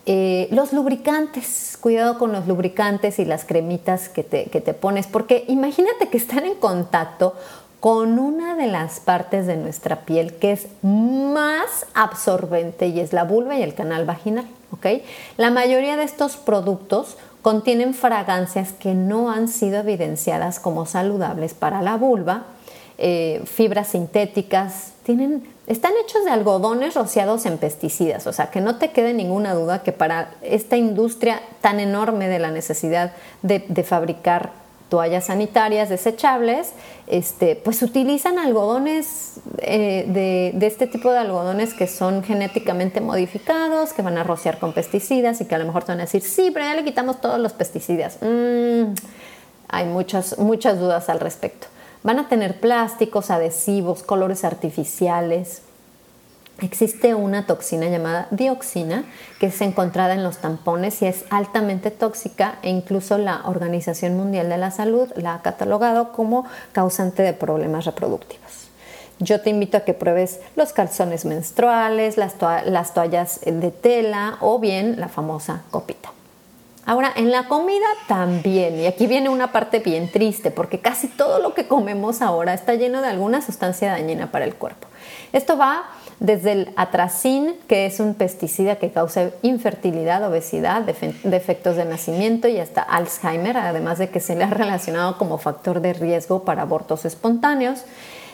Eh, 0.06 0.49
los 0.50 0.73
lubricantes, 0.73 1.76
cuidado 1.78 2.18
con 2.18 2.32
los 2.32 2.46
lubricantes 2.46 3.18
y 3.18 3.26
las 3.26 3.44
cremitas 3.44 4.08
que 4.08 4.23
te, 4.23 4.46
que 4.46 4.62
te 4.62 4.73
pones, 4.73 5.06
porque 5.06 5.44
imagínate 5.49 6.08
que 6.08 6.16
están 6.16 6.46
en 6.46 6.54
contacto 6.54 7.34
con 7.85 8.19
una 8.19 8.57
de 8.57 8.67
las 8.67 8.99
partes 8.99 9.47
de 9.47 9.59
nuestra 9.59 10.07
piel 10.07 10.37
que 10.37 10.53
es 10.53 10.69
más 10.81 11.85
absorbente 11.93 12.87
y 12.87 12.99
es 12.99 13.12
la 13.12 13.25
vulva 13.25 13.59
y 13.59 13.62
el 13.62 13.75
canal 13.75 14.07
vaginal. 14.07 14.47
La 15.37 15.50
mayoría 15.50 15.99
de 15.99 16.05
estos 16.05 16.38
productos 16.38 17.19
contienen 17.43 17.93
fragancias 17.93 18.73
que 18.73 18.95
no 18.95 19.31
han 19.31 19.49
sido 19.49 19.81
evidenciadas 19.81 20.61
como 20.61 20.87
saludables 20.87 21.53
para 21.53 21.83
la 21.83 21.99
vulva, 21.99 22.45
eh, 22.97 23.43
fibras 23.45 23.88
sintéticas, 23.88 24.95
tienen, 25.03 25.47
están 25.67 25.93
hechos 26.03 26.25
de 26.25 26.31
algodones 26.31 26.95
rociados 26.95 27.45
en 27.45 27.59
pesticidas, 27.59 28.26
o 28.26 28.33
sea, 28.33 28.47
que 28.47 28.62
no 28.62 28.76
te 28.76 28.93
quede 28.93 29.12
ninguna 29.12 29.53
duda 29.53 29.83
que 29.83 29.93
para 29.93 30.31
esta 30.41 30.79
industria 30.79 31.43
tan 31.61 31.81
enorme 31.81 32.29
de 32.29 32.38
la 32.38 32.50
necesidad 32.50 33.12
de 33.43 33.85
fabricar 33.85 34.63
toallas 34.94 35.24
sanitarias 35.24 35.88
desechables, 35.88 36.70
este, 37.08 37.56
pues 37.56 37.82
utilizan 37.82 38.38
algodones 38.38 39.40
eh, 39.58 40.04
de, 40.54 40.64
este 40.64 40.86
tipo 40.86 41.10
de 41.10 41.18
algodones 41.18 41.74
que 41.74 41.88
son 41.88 42.22
genéticamente 42.22 43.00
modificados, 43.00 43.92
que 43.92 44.02
van 44.02 44.18
a 44.18 44.22
rociar 44.22 44.60
con 44.60 44.72
pesticidas 44.72 45.40
y 45.40 45.46
que 45.46 45.56
a 45.56 45.58
lo 45.58 45.64
mejor 45.64 45.82
te 45.82 45.90
van 45.90 45.98
a 45.98 46.04
decir, 46.04 46.22
sí, 46.22 46.52
pero 46.52 46.66
ya 46.66 46.76
le 46.76 46.84
quitamos 46.84 47.20
todos 47.20 47.40
los 47.40 47.52
pesticidas. 47.52 48.18
Mm, 48.20 48.94
hay 49.68 49.86
muchas, 49.86 50.38
muchas 50.38 50.78
dudas 50.78 51.08
al 51.08 51.18
respecto. 51.18 51.66
Van 52.04 52.20
a 52.20 52.28
tener 52.28 52.60
plásticos, 52.60 53.32
adhesivos, 53.32 54.04
colores 54.04 54.44
artificiales, 54.44 55.62
Existe 56.61 57.14
una 57.14 57.46
toxina 57.46 57.88
llamada 57.88 58.28
dioxina 58.30 59.04
que 59.40 59.46
es 59.46 59.61
encontrada 59.61 60.14
en 60.14 60.23
los 60.23 60.38
tampones 60.38 61.02
y 61.02 61.06
es 61.06 61.25
altamente 61.30 61.90
tóxica 61.90 62.58
e 62.62 62.70
incluso 62.70 63.18
la 63.18 63.42
Organización 63.46 64.16
Mundial 64.16 64.49
de 64.49 64.58
la 64.58 64.70
Salud 64.70 65.11
la 65.16 65.34
ha 65.34 65.42
catalogado 65.42 66.12
como 66.12 66.46
causante 66.73 67.23
de 67.23 67.32
problemas 67.32 67.87
reproductivos. 67.87 68.68
Yo 69.18 69.40
te 69.40 69.50
invito 69.50 69.76
a 69.76 69.80
que 69.80 69.94
pruebes 69.94 70.40
los 70.54 70.73
calzones 70.73 71.25
menstruales, 71.25 72.16
las, 72.16 72.34
toallas 72.38 73.40
de 73.44 73.70
tela 73.70 74.38
o 74.40 74.58
bien 74.58 75.00
la 75.00 75.08
famosa 75.08 75.62
copita. 75.70 76.11
Ahora, 76.87 77.12
en 77.16 77.30
la 77.30 77.49
comida 77.49 77.87
también, 78.08 78.78
y 78.78 78.87
aquí 78.87 79.06
viene 79.06 79.30
una 79.30 79.52
parte 79.52 79.78
bien 79.78 80.11
triste, 80.11 80.50
porque 80.50 80.80
casi 80.80 81.08
todo 81.08 81.38
lo 81.38 81.54
que 81.54 81.66
comemos 81.66 82.20
ahora 82.20 82.52
está 82.52 82.75
lleno 82.75 83.00
de 83.00 83.08
alguna 83.08 83.40
sustancia 83.40 83.90
dañina 83.90 84.30
para 84.30 84.44
el 84.44 84.54
cuerpo. 84.54 84.87
Esto 85.32 85.56
va 85.56 85.84
desde 86.21 86.52
el 86.52 86.71
atracin, 86.76 87.54
que 87.68 87.87
es 87.87 88.00
un 88.00 88.14
pesticida 88.14 88.76
que 88.76 88.90
causa 88.90 89.30
infertilidad, 89.42 90.26
obesidad, 90.26 90.83
defectos 90.83 91.76
de 91.76 91.85
nacimiento 91.85 92.49
y 92.49 92.59
hasta 92.59 92.83
Alzheimer, 92.83 93.56
además 93.56 93.99
de 93.99 94.09
que 94.09 94.21
se 94.21 94.37
le 94.37 94.44
ha 94.44 94.50
relacionado 94.50 95.18
como 95.18 95.38
factor 95.38 95.80
de 95.80 95.92
riesgo 95.92 96.44
para 96.44 96.62
abortos 96.62 97.04
espontáneos. 97.04 97.80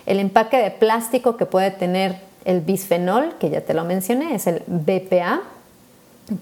El 0.07 0.19
empaque 0.19 0.59
de 0.59 0.71
plástico 0.71 1.37
que 1.37 1.47
puede 1.47 1.71
tener 1.71 2.17
el 2.45 2.61
bisfenol, 2.61 3.35
que 3.39 3.51
ya 3.51 3.61
te 3.61 3.75
lo 3.75 3.85
mencioné, 3.85 4.35
es 4.35 4.47
el 4.47 4.63
BPA, 4.67 5.43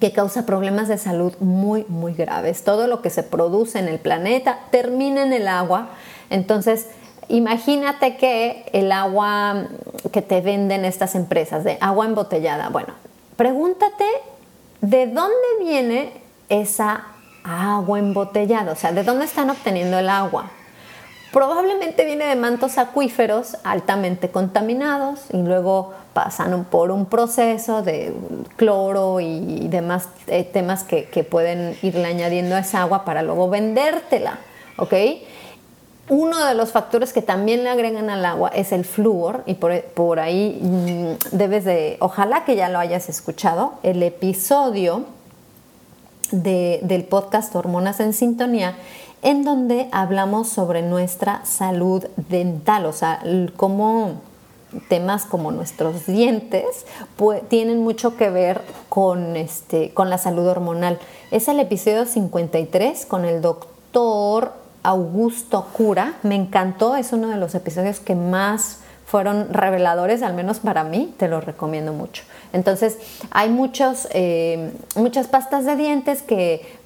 que 0.01 0.13
causa 0.13 0.45
problemas 0.45 0.89
de 0.89 0.99
salud 0.99 1.33
muy, 1.41 1.85
muy 1.89 2.13
graves. 2.13 2.63
Todo 2.63 2.87
lo 2.87 3.01
que 3.01 3.11
se 3.11 3.23
produce 3.23 3.79
en 3.79 3.89
el 3.89 3.99
planeta 3.99 4.59
termina 4.71 5.23
en 5.23 5.33
el 5.33 5.49
agua. 5.49 5.89
Entonces, 6.31 6.87
Imagínate 7.29 8.17
que 8.17 8.65
el 8.73 8.91
agua 8.91 9.67
que 10.13 10.23
te 10.23 10.41
venden 10.41 10.85
estas 10.85 11.15
empresas 11.15 11.63
de 11.63 11.77
agua 11.81 12.07
embotellada, 12.07 12.71
bueno, 12.71 12.95
pregúntate 13.37 14.05
de 14.81 15.07
dónde 15.07 15.35
viene 15.61 16.13
esa 16.49 17.05
agua 17.45 17.99
embotellada, 17.99 18.73
o 18.73 18.77
sea, 18.77 18.93
de 18.93 19.05
dónde 19.05 19.27
están 19.27 19.51
obteniendo 19.51 19.99
el 19.99 20.09
agua. 20.09 20.51
Probablemente 21.33 22.07
viene 22.07 22.25
de 22.25 22.37
mantos 22.37 22.79
acuíferos 22.79 23.59
altamente 23.63 24.31
contaminados 24.31 25.25
y 25.31 25.37
luego 25.37 25.93
pasan 26.15 26.65
por 26.65 26.91
un 26.91 27.05
proceso 27.05 27.83
de 27.83 28.15
cloro 28.57 29.21
y 29.21 29.69
demás 29.69 30.09
eh, 30.27 30.45
temas 30.45 30.85
que, 30.85 31.05
que 31.05 31.25
pueden 31.25 31.77
irle 31.83 32.07
añadiendo 32.07 32.57
a 32.57 32.61
esa 32.61 32.81
agua 32.81 33.05
para 33.05 33.23
luego 33.23 33.51
vendértela, 33.51 34.39
¿ok? 34.79 34.95
Uno 36.11 36.45
de 36.47 36.55
los 36.55 36.73
factores 36.73 37.13
que 37.13 37.21
también 37.21 37.65
le 37.65 37.71
agregan 37.71 38.09
al 38.09 38.25
agua 38.25 38.49
es 38.55 38.73
el 38.73 38.85
flúor 38.85 39.43
y 39.45 39.55
por, 39.55 40.19
ahí 40.19 40.59
mm, 40.63 41.37
debes 41.37 41.65
de, 41.65 41.99
ojalá 42.01 42.45
que 42.45 42.57
ya 42.57 42.71
lo 42.71 42.79
hayas 42.79 43.09
escuchado, 43.09 43.75
el 43.83 44.03
episodio 44.03 45.05
del 46.31 47.05
podcast 47.05 47.55
Hormonas 47.55 48.01
en 48.01 48.13
Sintonía, 48.13 48.75
en 49.23 49.45
donde 49.45 49.89
hablamos 49.93 50.49
sobre 50.49 50.83
nuestra 50.83 51.45
salud 51.45 52.05
dental, 52.17 52.87
o 52.87 52.93
sea, 52.93 53.23
cómo 53.57 54.21
temas 54.89 55.25
como 55.25 55.51
nuestros 55.51 56.07
dientes 56.07 56.87
tienen 57.49 57.83
mucho 57.83 58.17
que 58.17 58.31
ver 58.31 58.63
con, 58.89 59.37
este, 59.37 59.93
con 59.95 60.11
la 60.11 60.19
salud 60.19 60.47
hormonal. 60.47 60.99
Es 61.31 61.49
el 61.49 61.59
episodio 61.61 62.07
53 62.07 63.07
con 63.07 63.25
el 63.25 63.41
doctor 63.41 64.53
Augusto 64.89 65.67
Cura. 65.75 66.15
Me 66.23 66.35
encantó, 66.35 66.97
es 66.97 67.13
uno 67.13 67.29
de 67.29 67.37
los 67.37 67.55
episodios 67.55 68.01
que 68.01 68.15
más 68.15 68.79
fueron 69.05 69.53
reveladores, 69.53 70.23
al 70.23 70.33
menos 70.33 70.61
para 70.61 70.83
mí, 70.83 71.15
te 71.19 71.29
lo 71.29 71.43
recomiendo 71.43 71.93
mucho. 71.93 72.25
Entonces, 72.55 72.97
hay 73.31 73.51
muchos, 73.51 74.09
eh, 74.13 74.73
muchas 74.97 75.27
pastas 75.27 75.67
de 75.67 75.77
dientes 75.77 76.23
que, 76.23 76.79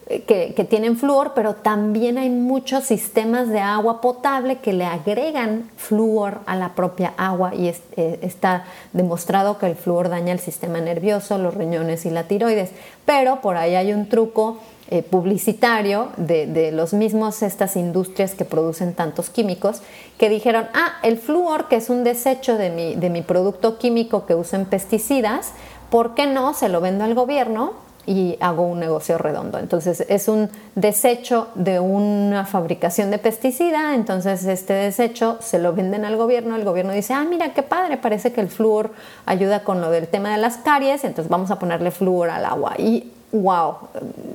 tienen 0.69 0.97
flúor, 0.99 1.33
pero 1.35 1.55
también 1.55 2.19
hay 2.19 2.29
muchos 2.29 2.85
sistemas 2.85 3.49
de 3.49 3.61
agua 3.61 4.01
potable 4.01 4.59
que 4.59 4.73
le 4.73 4.85
agregan 4.85 5.71
flúor 5.77 6.41
a 6.47 6.57
la 6.57 6.75
propia 6.75 7.15
agua 7.17 7.55
y 7.55 7.69
eh, 7.69 8.19
está 8.21 8.65
demostrado 8.93 9.59
que 9.59 9.67
el 9.67 9.77
flúor 9.77 10.11
daña 10.11 10.33
el 10.33 10.41
sistema 10.41 10.81
nervioso, 10.81 11.39
los 11.39 11.55
riñones 11.55 12.05
y 12.05 12.11
la 12.11 12.25
tiroides. 12.25 12.71
Pero 13.07 13.41
por 13.41 13.57
ahí 13.57 13.75
hay 13.75 13.93
un 13.93 14.09
truco 14.09 14.59
eh, 14.95 15.03
publicitario 15.03 16.11
de, 16.19 16.71
los 16.71 16.93
mismos 16.93 17.43
estas 17.43 17.77
industrias 17.77 18.35
que 18.35 18.45
producen 18.45 18.93
tantos 18.93 19.31
químicos 19.31 19.81
que 20.19 20.29
dijeron, 20.29 20.67
ah, 20.75 20.99
el 21.03 21.17
flúor, 21.17 21.69
que 21.69 21.77
es 21.77 21.89
un 21.89 22.05
desecho 22.05 22.59
de 22.59 22.69
mi, 22.69 22.95
de 22.95 23.09
mi 23.09 23.23
producto 23.23 23.79
químico 23.79 24.27
que 24.27 24.35
uso 24.35 24.57
en 24.57 24.67
pesticidas, 24.67 25.53
¿por 25.89 26.15
qué 26.15 26.27
no 26.27 26.53
se 26.53 26.69
lo 26.69 26.83
vendo 26.83 27.05
al 27.05 27.15
gobierno? 27.15 27.73
y 28.05 28.37
hago 28.41 28.67
un 28.67 28.81
negocio 28.81 29.17
redondo. 29.17 29.59
Entonces 29.59 30.05
es 30.09 30.29
un 30.29 30.51
desecho 30.75 31.49
de 31.55 31.81
una 31.81 32.45
fabricación 32.45 33.11
de 33.11 33.19
pesticida, 33.19 33.95
entonces 33.95 34.45
este 34.45 34.75
desecho 34.75 35.39
se 35.41 35.59
lo 35.59 35.73
venden 35.73 36.05
al 36.05 36.17
gobierno, 36.17 36.57
el 36.57 36.65
gobierno 36.65 36.93
dice, 36.93 37.15
ah, 37.15 37.25
mira 37.25 37.55
qué 37.55 37.63
padre, 37.63 37.97
parece 37.97 38.33
que 38.33 38.43
el 38.43 38.49
flúor 38.49 38.91
ayuda 39.25 39.63
con 39.63 39.81
lo 39.81 39.91
del 39.91 40.09
tema 40.09 40.33
de 40.33 40.39
las 40.39 40.59
caries, 40.59 41.05
entonces 41.05 41.31
vamos 41.31 41.51
a 41.51 41.59
ponerle 41.59 41.93
flúor 41.93 42.29
al 42.29 42.45
agua. 42.45 42.75
Y 42.77 43.13
wow, 43.33 43.77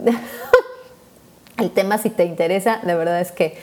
el 1.58 1.72
tema 1.72 1.98
si 1.98 2.10
te 2.10 2.26
interesa, 2.26 2.80
de 2.84 2.96
verdad 2.96 3.22
es 3.22 3.32
que 3.32 3.58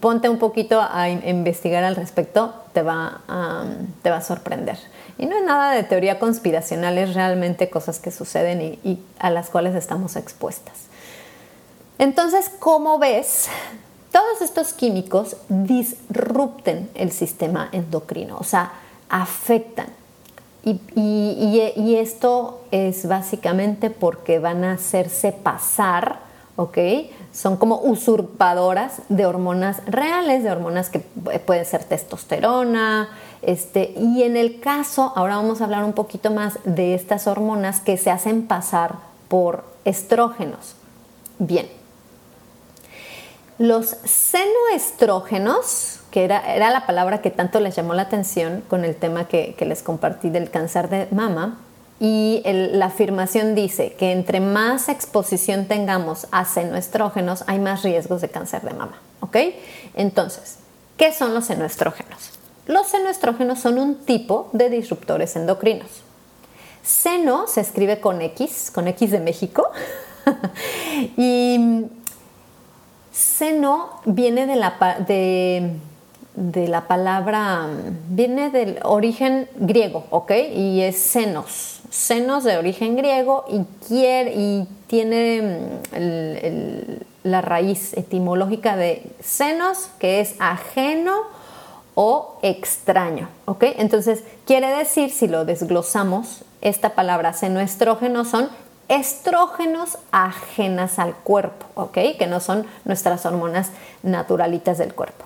ponte 0.00 0.28
un 0.28 0.38
poquito 0.38 0.80
a 0.80 1.08
investigar 1.08 1.84
al 1.84 1.96
respecto, 1.96 2.54
te 2.72 2.82
va, 2.82 3.20
te 4.02 4.10
va 4.10 4.16
a 4.18 4.22
sorprender. 4.22 4.78
Y 5.18 5.26
no 5.26 5.36
es 5.36 5.44
nada 5.44 5.72
de 5.72 5.82
teoría 5.82 6.18
conspiracional, 6.18 6.96
es 6.98 7.14
realmente 7.14 7.70
cosas 7.70 7.98
que 7.98 8.10
suceden 8.10 8.62
y, 8.62 8.78
y 8.88 9.02
a 9.18 9.30
las 9.30 9.50
cuales 9.50 9.74
estamos 9.74 10.16
expuestas. 10.16 10.74
Entonces, 11.98 12.50
como 12.60 12.98
ves, 12.98 13.48
todos 14.12 14.40
estos 14.42 14.72
químicos 14.72 15.36
disrupten 15.48 16.88
el 16.94 17.10
sistema 17.10 17.68
endocrino, 17.72 18.38
o 18.38 18.44
sea, 18.44 18.72
afectan 19.08 19.88
Y, 20.64 21.94
esto 21.96 22.60
es 22.70 23.06
básicamente 23.08 23.90
porque 23.90 24.38
van 24.38 24.64
a 24.64 24.72
hacerse 24.72 25.32
pasar, 25.32 26.20
¿ok? 26.56 26.78
Son 27.32 27.56
como 27.56 27.80
usurpadoras 27.80 29.02
de 29.08 29.24
hormonas 29.24 29.80
reales, 29.86 30.42
de 30.42 30.50
hormonas 30.50 30.90
que 30.90 31.00
pu- 31.00 31.40
pueden 31.40 31.64
ser 31.64 31.84
testosterona, 31.84 33.08
este, 33.42 33.94
y 33.96 34.24
en 34.24 34.36
el 34.36 34.60
caso, 34.60 35.12
ahora 35.14 35.36
vamos 35.36 35.60
a 35.60 35.64
hablar 35.64 35.84
un 35.84 35.92
poquito 35.92 36.30
más 36.30 36.58
de 36.64 36.94
estas 36.94 37.26
hormonas 37.26 37.80
que 37.80 37.96
se 37.96 38.10
hacen 38.10 38.46
pasar 38.46 38.96
por 39.28 39.64
estrógenos. 39.84 40.74
Bien, 41.38 41.68
los 43.58 43.96
senoestrógenos, 44.04 46.00
que 46.10 46.24
era, 46.24 46.54
era 46.54 46.70
la 46.70 46.86
palabra 46.86 47.20
que 47.20 47.30
tanto 47.30 47.60
les 47.60 47.74
llamó 47.74 47.94
la 47.94 48.02
atención 48.02 48.62
con 48.68 48.84
el 48.84 48.94
tema 48.96 49.26
que, 49.26 49.54
les 49.60 49.82
compartí 49.82 50.30
del 50.30 50.50
cáncer 50.50 50.88
de 50.88 51.08
mama, 51.10 51.58
y 52.00 52.42
la 52.44 52.86
afirmación 52.86 53.56
dice 53.56 53.94
que 53.98 54.12
entre 54.12 54.38
más 54.38 54.88
exposición 54.88 55.66
tengamos 55.66 56.28
a 56.30 56.44
senoestrógenos, 56.44 57.42
hay 57.48 57.58
más 57.58 57.82
riesgos 57.82 58.20
de 58.20 58.28
cáncer 58.28 58.62
de 58.62 58.72
mama. 58.72 59.00
¿Ok? 59.18 59.36
Entonces, 59.94 60.58
¿qué 60.96 61.12
son 61.12 61.34
los 61.34 61.46
senoestrógenos? 61.46 62.30
Los 62.68 62.86
senoestrógenos 62.86 63.58
son 63.58 63.78
un 63.78 63.96
tipo 64.04 64.48
de 64.52 64.70
disruptores 64.70 65.34
endocrinos. 65.34 65.88
Seno 66.84 67.48
se 67.48 67.62
escribe 67.62 67.98
con 67.98 68.22
X, 68.22 68.70
con 68.72 68.86
X 68.86 69.10
de 69.10 69.18
México. 69.18 69.66
y 71.16 71.86
Seno 73.18 74.00
viene 74.04 74.46
de 74.46 74.54
la, 74.54 74.76
de, 75.08 76.68
la 76.68 76.86
palabra, 76.86 77.66
viene 78.08 78.50
del 78.50 78.78
origen 78.84 79.48
griego, 79.56 80.04
¿ok? 80.10 80.30
Y 80.54 80.82
es 80.82 80.98
senos, 81.00 81.80
senos 81.90 82.44
de 82.44 82.58
origen 82.58 82.94
griego 82.94 83.44
y, 83.50 83.64
quiere, 83.88 84.34
y 84.36 84.68
tiene 84.86 85.58
mm, 85.90 87.28
la 87.28 87.40
raíz 87.40 87.92
etimológica 87.96 88.76
de 88.76 89.02
senos, 89.18 89.90
que 89.98 90.20
es 90.20 90.36
ajeno 90.38 91.22
o 91.96 92.38
extraño, 92.42 93.28
¿ok? 93.46 93.64
Entonces, 93.78 94.22
quiere 94.46 94.68
decir, 94.68 95.10
si 95.10 95.26
lo 95.26 95.44
desglosamos, 95.44 96.44
esta 96.60 96.90
palabra 96.90 97.32
senoestrógeno 97.32 98.24
son 98.24 98.48
estrógenos 98.88 99.98
ajenas 100.10 100.98
al 100.98 101.14
cuerpo, 101.14 101.66
¿ok? 101.74 101.98
Que 102.18 102.26
no 102.26 102.40
son 102.40 102.66
nuestras 102.84 103.24
hormonas 103.26 103.70
naturalitas 104.02 104.78
del 104.78 104.94
cuerpo. 104.94 105.24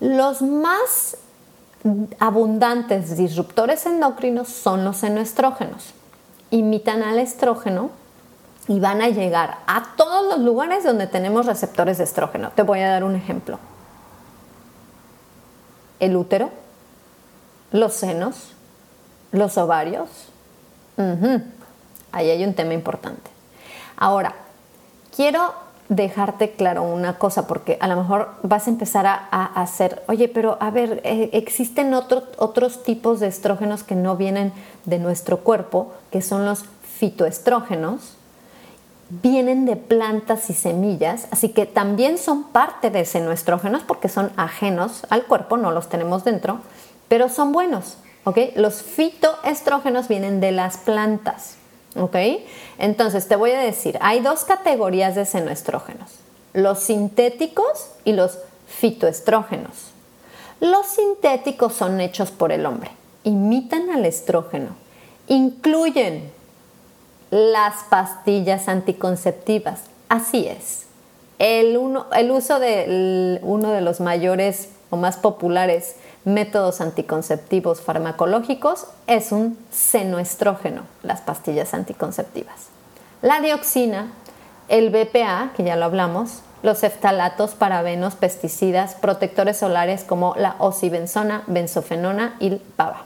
Los 0.00 0.42
más 0.42 1.16
abundantes 2.18 3.16
disruptores 3.16 3.86
endocrinos 3.86 4.48
son 4.48 4.84
los 4.84 4.98
senoestrógenos. 4.98 5.92
Imitan 6.50 7.02
al 7.02 7.18
estrógeno 7.18 7.90
y 8.68 8.80
van 8.80 9.00
a 9.02 9.08
llegar 9.08 9.58
a 9.66 9.94
todos 9.96 10.26
los 10.28 10.40
lugares 10.40 10.84
donde 10.84 11.06
tenemos 11.06 11.46
receptores 11.46 11.98
de 11.98 12.04
estrógeno. 12.04 12.50
Te 12.54 12.62
voy 12.62 12.80
a 12.80 12.88
dar 12.88 13.04
un 13.04 13.16
ejemplo. 13.16 13.58
El 15.98 16.16
útero, 16.16 16.50
los 17.72 17.94
senos, 17.94 18.52
los 19.32 19.56
ovarios. 19.58 20.08
Ahí 22.12 22.30
hay 22.30 22.44
un 22.44 22.54
tema 22.54 22.74
importante. 22.74 23.30
Ahora, 23.96 24.34
quiero 25.14 25.52
dejarte 25.88 26.52
claro 26.52 26.82
una 26.84 27.18
cosa, 27.18 27.46
porque 27.48 27.76
a 27.80 27.88
lo 27.88 27.96
mejor 27.96 28.30
vas 28.44 28.66
a 28.68 28.70
empezar 28.70 29.06
a, 29.06 29.44
hacer, 29.60 30.02
oye, 30.06 30.28
pero 30.28 30.56
a 30.60 30.70
ver, 30.70 31.00
eh, 31.04 31.30
existen 31.32 31.94
otro- 31.94 32.22
otros 32.38 32.84
tipos 32.84 33.18
de 33.18 33.26
estrógenos 33.26 33.82
que 33.82 33.96
no 33.96 34.16
vienen 34.16 34.52
de 34.84 35.00
nuestro 35.00 35.38
cuerpo, 35.38 35.92
que 36.12 36.22
son 36.22 36.44
los 36.44 36.64
fitoestrógenos, 36.98 38.14
vienen 39.08 39.66
de 39.66 39.74
plantas 39.74 40.48
y 40.50 40.54
semillas, 40.54 41.26
así 41.32 41.48
que 41.48 41.66
también 41.66 42.18
son 42.18 42.44
parte 42.44 42.90
de 42.90 43.04
senoestrógenos 43.04 43.82
porque 43.82 44.08
son 44.08 44.30
ajenos 44.36 45.02
al 45.10 45.24
cuerpo, 45.24 45.56
no 45.56 45.72
los 45.72 45.88
tenemos 45.88 46.22
dentro, 46.22 46.60
pero 47.08 47.28
son 47.28 47.50
buenos, 47.50 47.96
¿ok? 48.22 48.38
Los 48.54 48.82
fitoestrógenos 48.82 50.06
vienen 50.06 50.40
de 50.40 50.52
las 50.52 50.76
plantas, 50.76 51.56
¿ok? 51.96 52.16
Entonces 52.78 53.28
te 53.28 53.36
voy 53.36 53.50
a 53.52 53.60
decir, 53.60 53.98
hay 54.00 54.20
dos 54.20 54.44
categorías 54.44 55.14
de 55.14 55.24
senoestrógenos, 55.26 56.10
los 56.52 56.80
sintéticos 56.80 57.86
y 58.04 58.12
los 58.12 58.38
fitoestrógenos. 58.66 59.72
Los 60.60 60.86
sintéticos 60.86 61.72
son 61.74 62.00
hechos 62.00 62.30
por 62.30 62.52
el 62.52 62.66
hombre, 62.66 62.90
imitan 63.24 63.90
al 63.90 64.04
estrógeno, 64.04 64.76
incluyen 65.26 66.30
las 67.30 67.84
pastillas 67.88 68.68
anticonceptivas. 68.68 69.82
Así 70.08 70.46
es. 70.46 70.86
El, 71.38 71.76
uno- 71.78 72.06
el 72.12 72.30
uso 72.30 72.58
de 72.58 73.38
uno 73.42 73.70
de 73.70 73.80
los 73.80 74.00
mayores 74.00 74.68
o 74.90 74.96
más 74.96 75.16
populares 75.16 75.94
métodos 76.24 76.80
anticonceptivos 76.80 77.80
farmacológicos 77.80 78.86
es 79.06 79.32
un 79.32 79.58
senoestrógeno, 79.70 80.82
las 81.02 81.20
pastillas 81.20 81.74
anticonceptivas. 81.74 82.68
La 83.22 83.40
dioxina, 83.40 84.12
el 84.68 84.90
BPA, 84.90 85.52
que 85.56 85.64
ya 85.64 85.76
lo 85.76 85.84
hablamos, 85.86 86.40
los 86.62 86.82
eftalatos, 86.82 87.52
parabenos, 87.54 88.14
pesticidas, 88.14 88.94
protectores 88.94 89.58
solares 89.58 90.04
como 90.04 90.34
la 90.36 90.56
ocibenzona, 90.58 91.42
benzofenona 91.46 92.36
y 92.38 92.48
el 92.48 92.56
PABA 92.58 93.04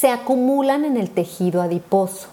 se 0.00 0.10
acumulan 0.10 0.84
en 0.86 0.96
el 0.96 1.10
tejido 1.10 1.60
adiposo 1.60 2.28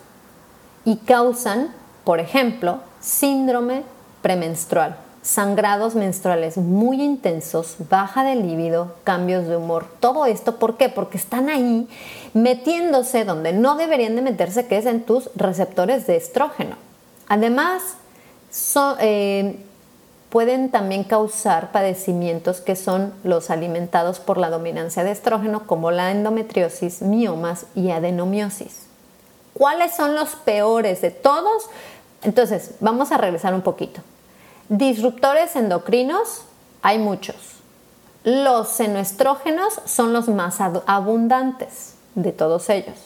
y 0.85 0.97
causan, 0.97 1.73
por 2.03 2.19
ejemplo, 2.19 2.79
síndrome 3.01 3.83
premenstrual, 4.21 4.95
sangrados 5.27 5.93
menstruales 5.93 6.55
muy 6.55 7.03
intensos, 7.03 7.75
baja 7.89 8.23
de 8.23 8.35
líbido, 8.35 8.95
cambios 9.03 9.45
de 9.45 9.57
humor. 9.57 9.85
Todo 9.99 10.25
esto, 10.25 10.55
¿por 10.55 10.77
qué? 10.77 10.87
Porque 10.87 11.17
están 11.17 11.49
ahí 11.49 11.85
metiéndose 12.33 13.25
donde 13.25 13.51
no 13.51 13.75
deberían 13.75 14.15
de 14.15 14.21
meterse, 14.21 14.67
que 14.67 14.77
es 14.77 14.85
en 14.85 15.03
tus 15.03 15.29
receptores 15.35 16.07
de 16.07 16.15
estrógeno. 16.15 16.77
Además, 17.27 17.97
eh, 19.01 19.59
pueden 20.29 20.71
también 20.71 21.03
causar 21.03 21.73
padecimientos 21.73 22.61
que 22.61 22.77
son 22.77 23.13
los 23.25 23.49
alimentados 23.49 24.21
por 24.21 24.37
la 24.37 24.49
dominancia 24.49 25.03
de 25.03 25.11
estrógeno, 25.11 25.67
como 25.67 25.91
la 25.91 26.11
endometriosis, 26.11 27.01
miomas 27.01 27.65
y 27.75 27.91
adenomiosis. 27.91 28.83
¿Cuáles 29.53 29.93
son 29.93 30.15
los 30.15 30.37
peores 30.37 31.01
de 31.01 31.11
todos? 31.11 31.69
Entonces, 32.23 32.75
vamos 32.79 33.11
a 33.11 33.17
regresar 33.17 33.53
un 33.53 33.61
poquito. 33.61 34.01
Disruptores 34.69 35.55
endocrinos, 35.55 36.41
hay 36.81 36.99
muchos. 36.99 37.35
Los 38.25 38.67
senoestrógenos 38.67 39.79
son 39.85 40.11
los 40.11 40.27
más 40.27 40.59
abundantes 40.59 41.95
de 42.15 42.33
todos 42.33 42.69
ellos. 42.69 42.97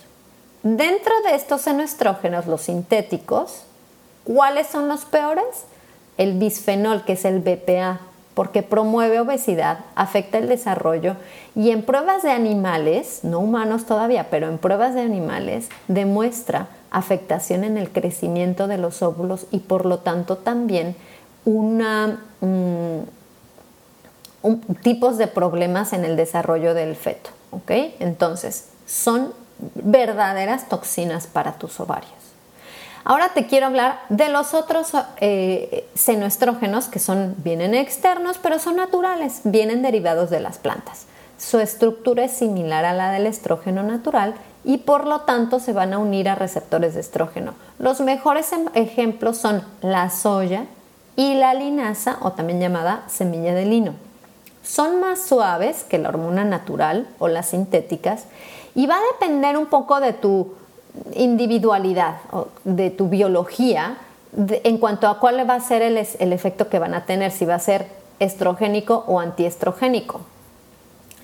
Dentro 0.63 1.13
de 1.23 1.35
estos 1.35 1.61
senoestrógenos, 1.61 2.47
los 2.47 2.61
sintéticos, 2.61 3.61
¿cuáles 4.23 4.67
son 4.67 4.87
los 4.87 5.05
peores? 5.05 5.45
El 6.17 6.39
bisfenol, 6.39 7.05
que 7.05 7.13
es 7.13 7.25
el 7.25 7.41
BPA, 7.41 7.99
porque 8.33 8.63
promueve 8.63 9.19
obesidad, 9.19 9.79
afecta 9.93 10.39
el 10.39 10.47
desarrollo 10.47 11.15
y 11.55 11.69
en 11.69 11.83
pruebas 11.83 12.23
de 12.23 12.31
animales, 12.31 13.19
no 13.23 13.39
humanos 13.39 13.85
todavía, 13.85 14.31
pero 14.31 14.47
en 14.47 14.57
pruebas 14.57 14.95
de 14.95 15.01
animales, 15.01 15.69
demuestra 15.87 16.69
afectación 16.89 17.63
en 17.63 17.77
el 17.77 17.91
crecimiento 17.91 18.67
de 18.67 18.77
los 18.79 19.03
óvulos 19.03 19.45
y 19.51 19.59
por 19.59 19.85
lo 19.85 19.99
tanto 19.99 20.37
también 20.37 20.95
mm, 21.45 22.99
un- 24.43 24.61
tipos 24.81 25.17
de 25.17 25.27
problemas 25.27 25.93
en 25.93 26.05
el 26.05 26.15
desarrollo 26.15 26.73
del 26.73 26.95
feto. 26.95 27.29
¿ok? 27.51 27.71
Entonces, 27.99 28.69
son 28.87 29.33
verdaderas 29.75 30.69
toxinas 30.69 31.27
para 31.27 31.53
tus 31.53 31.79
ovarios. 31.79 32.11
Ahora 33.03 33.29
te 33.33 33.47
quiero 33.47 33.65
hablar 33.65 33.99
de 34.09 34.29
los 34.29 34.53
otros 34.53 34.91
eh, 35.19 35.87
senoestrógenos 35.95 36.87
que 36.87 36.99
son, 36.99 37.35
vienen 37.39 37.73
externos, 37.73 38.37
pero 38.41 38.59
son 38.59 38.75
naturales, 38.75 39.41
vienen 39.43 39.81
derivados 39.81 40.29
de 40.29 40.39
las 40.39 40.59
plantas. 40.59 41.05
Su 41.39 41.59
estructura 41.59 42.23
es 42.25 42.31
similar 42.33 42.85
a 42.85 42.93
la 42.93 43.11
del 43.11 43.25
estrógeno 43.25 43.81
natural 43.81 44.35
y 44.63 44.77
por 44.77 45.07
lo 45.07 45.21
tanto 45.21 45.59
se 45.59 45.73
van 45.73 45.93
a 45.93 45.97
unir 45.97 46.29
a 46.29 46.35
receptores 46.35 46.93
de 46.93 46.99
estrógeno. 47.01 47.55
Los 47.79 48.01
mejores 48.01 48.51
em- 48.53 48.69
ejemplos 48.75 49.37
son 49.37 49.63
la 49.81 50.11
soya 50.11 50.65
y 51.15 51.35
la 51.35 51.53
linaza 51.53 52.17
o 52.21 52.31
también 52.31 52.59
llamada 52.59 53.03
semilla 53.07 53.53
de 53.53 53.65
lino. 53.65 53.93
Son 54.63 54.99
más 54.99 55.21
suaves 55.21 55.83
que 55.83 55.97
la 55.97 56.09
hormona 56.09 56.45
natural 56.45 57.07
o 57.19 57.27
las 57.27 57.49
sintéticas 57.49 58.25
y 58.75 58.87
va 58.87 58.95
a 58.95 59.13
depender 59.13 59.57
un 59.57 59.65
poco 59.65 59.99
de 59.99 60.13
tu 60.13 60.53
individualidad, 61.13 62.17
o 62.31 62.47
de 62.63 62.89
tu 62.89 63.09
biología, 63.09 63.97
en 64.35 64.77
cuanto 64.77 65.07
a 65.07 65.19
cuál 65.19 65.49
va 65.49 65.55
a 65.55 65.59
ser 65.59 65.81
el, 65.81 65.97
el 65.97 66.33
efecto 66.33 66.69
que 66.69 66.79
van 66.79 66.93
a 66.93 67.05
tener, 67.05 67.31
si 67.31 67.45
va 67.45 67.55
a 67.55 67.59
ser 67.59 67.87
estrogénico 68.19 69.03
o 69.07 69.19
antiestrogénico. 69.19 70.21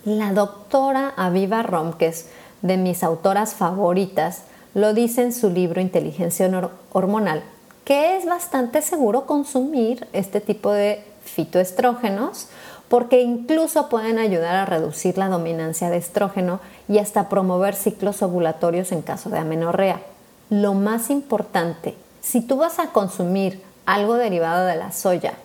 La 0.03 0.33
doctora 0.33 1.13
Aviva 1.15 1.63
Rom, 1.63 1.93
que 1.93 2.07
es 2.07 2.29
de 2.61 2.77
mis 2.77 3.03
autoras 3.03 3.53
favoritas, 3.53 4.43
lo 4.73 4.93
dice 4.93 5.21
en 5.21 5.33
su 5.33 5.49
libro 5.49 5.81
Inteligencia 5.81 6.49
Hormonal, 6.91 7.43
que 7.87 8.17
es 8.17 8.25
bastante 8.25 8.81
seguro 8.81 9.25
consumir 9.25 10.09
este 10.11 10.41
tipo 10.41 10.73
de 10.73 11.01
fitoestrógenos 11.23 12.49
porque 12.89 13.21
incluso 13.21 13.87
pueden 13.87 14.19
ayudar 14.19 14.57
a 14.57 14.65
reducir 14.65 15.17
la 15.17 15.29
dominancia 15.29 15.89
de 15.89 15.95
estrógeno 15.95 16.59
y 16.89 16.97
hasta 16.97 17.29
promover 17.29 17.75
ciclos 17.75 18.21
ovulatorios 18.21 18.91
en 18.91 19.03
caso 19.03 19.29
de 19.29 19.37
amenorrea. 19.37 20.01
Lo 20.49 20.73
más 20.73 21.09
importante, 21.09 21.95
si 22.19 22.41
tú 22.41 22.57
vas 22.57 22.77
a 22.79 22.87
consumir 22.87 23.61
algo 23.85 24.15
derivado 24.15 24.65
de 24.65 24.75
la 24.75 24.91
soya, 24.91 25.35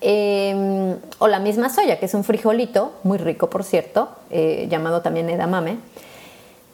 em, 0.00 0.96
o 1.18 1.28
la 1.28 1.38
misma 1.38 1.68
soya, 1.68 1.98
que 1.98 2.06
es 2.06 2.14
un 2.14 2.24
frijolito, 2.24 2.92
muy 3.02 3.18
rico 3.18 3.50
por 3.50 3.62
cierto, 3.62 4.08
eh, 4.30 4.68
llamado 4.70 5.02
también 5.02 5.28
edamame, 5.28 5.76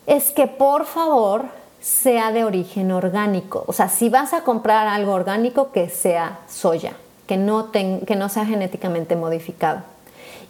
es 0.06 0.30
que 0.30 0.46
por 0.46 0.86
favor 0.86 1.46
sea 1.80 2.32
de 2.32 2.44
origen 2.44 2.92
orgánico. 2.92 3.64
O 3.66 3.72
sea, 3.72 3.88
si 3.88 4.08
vas 4.08 4.32
a 4.32 4.42
comprar 4.42 4.86
algo 4.86 5.12
orgánico, 5.12 5.72
que 5.72 5.88
sea 5.88 6.40
soya, 6.48 6.92
que 7.26 7.36
no, 7.36 7.70
que 7.72 8.16
no 8.16 8.28
sea 8.28 8.46
genéticamente 8.46 9.16
modificado 9.16 9.82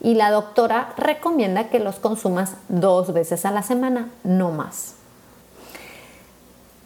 y 0.02 0.14
la 0.14 0.30
doctora 0.30 0.94
recomienda 0.96 1.68
que 1.68 1.78
los 1.78 1.96
consumas 1.96 2.54
dos 2.68 3.12
veces 3.12 3.44
a 3.44 3.50
la 3.50 3.62
semana, 3.62 4.08
no 4.24 4.50
más. 4.50 4.94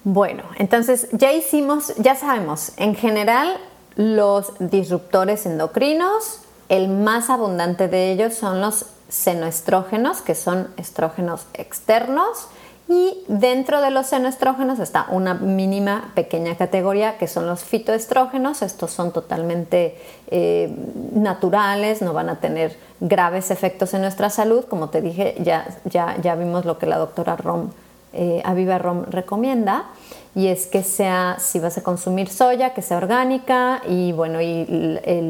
Bueno, 0.02 0.42
entonces 0.56 1.08
ya 1.12 1.32
hicimos, 1.32 1.94
ya 1.96 2.14
sabemos, 2.14 2.72
en 2.76 2.94
general 2.94 3.56
los 3.96 4.52
disruptores 4.58 5.46
endocrinos, 5.46 6.40
el 6.68 6.88
más 6.88 7.30
abundante 7.30 7.88
de 7.88 8.12
ellos 8.12 8.34
son 8.34 8.60
los 8.60 8.86
senoestrógenos, 9.08 10.20
que 10.20 10.34
son 10.34 10.68
estrógenos 10.76 11.46
externos, 11.54 12.48
y 12.86 13.24
dentro 13.28 13.80
de 13.80 13.90
los 13.90 14.08
senoestrógenos 14.08 14.78
está 14.78 15.06
una 15.08 15.32
mínima 15.34 16.12
pequeña 16.14 16.54
categoría 16.56 17.16
que 17.16 17.26
son 17.26 17.46
los 17.46 17.64
fitoestrógenos. 17.64 18.60
Estos 18.60 18.90
son 18.90 19.12
totalmente 19.12 19.96
eh, 20.28 20.70
naturales, 21.14 22.02
no 22.02 22.12
van 22.12 22.28
a 22.28 22.40
tener 22.40 22.76
graves 23.00 23.50
efectos 23.50 23.94
en 23.94 24.02
nuestra 24.02 24.28
salud. 24.28 24.66
Como 24.66 24.90
te 24.90 25.00
dije, 25.00 25.34
ya, 25.40 25.66
ya, 25.84 26.16
ya 26.20 26.34
vimos 26.34 26.66
lo 26.66 26.78
que 26.78 26.84
la 26.86 26.98
doctora 26.98 27.36
Rom, 27.36 27.70
eh, 28.12 28.42
Aviva 28.44 28.76
Rom 28.76 29.04
recomienda 29.04 29.86
y 30.34 30.48
es 30.48 30.66
que 30.66 30.82
sea, 30.82 31.36
si 31.38 31.60
vas 31.60 31.78
a 31.78 31.82
consumir 31.82 32.28
soya, 32.28 32.74
que 32.74 32.82
sea 32.82 32.96
orgánica 32.96 33.82
y 33.88 34.12
bueno, 34.12 34.40
y 34.40 34.66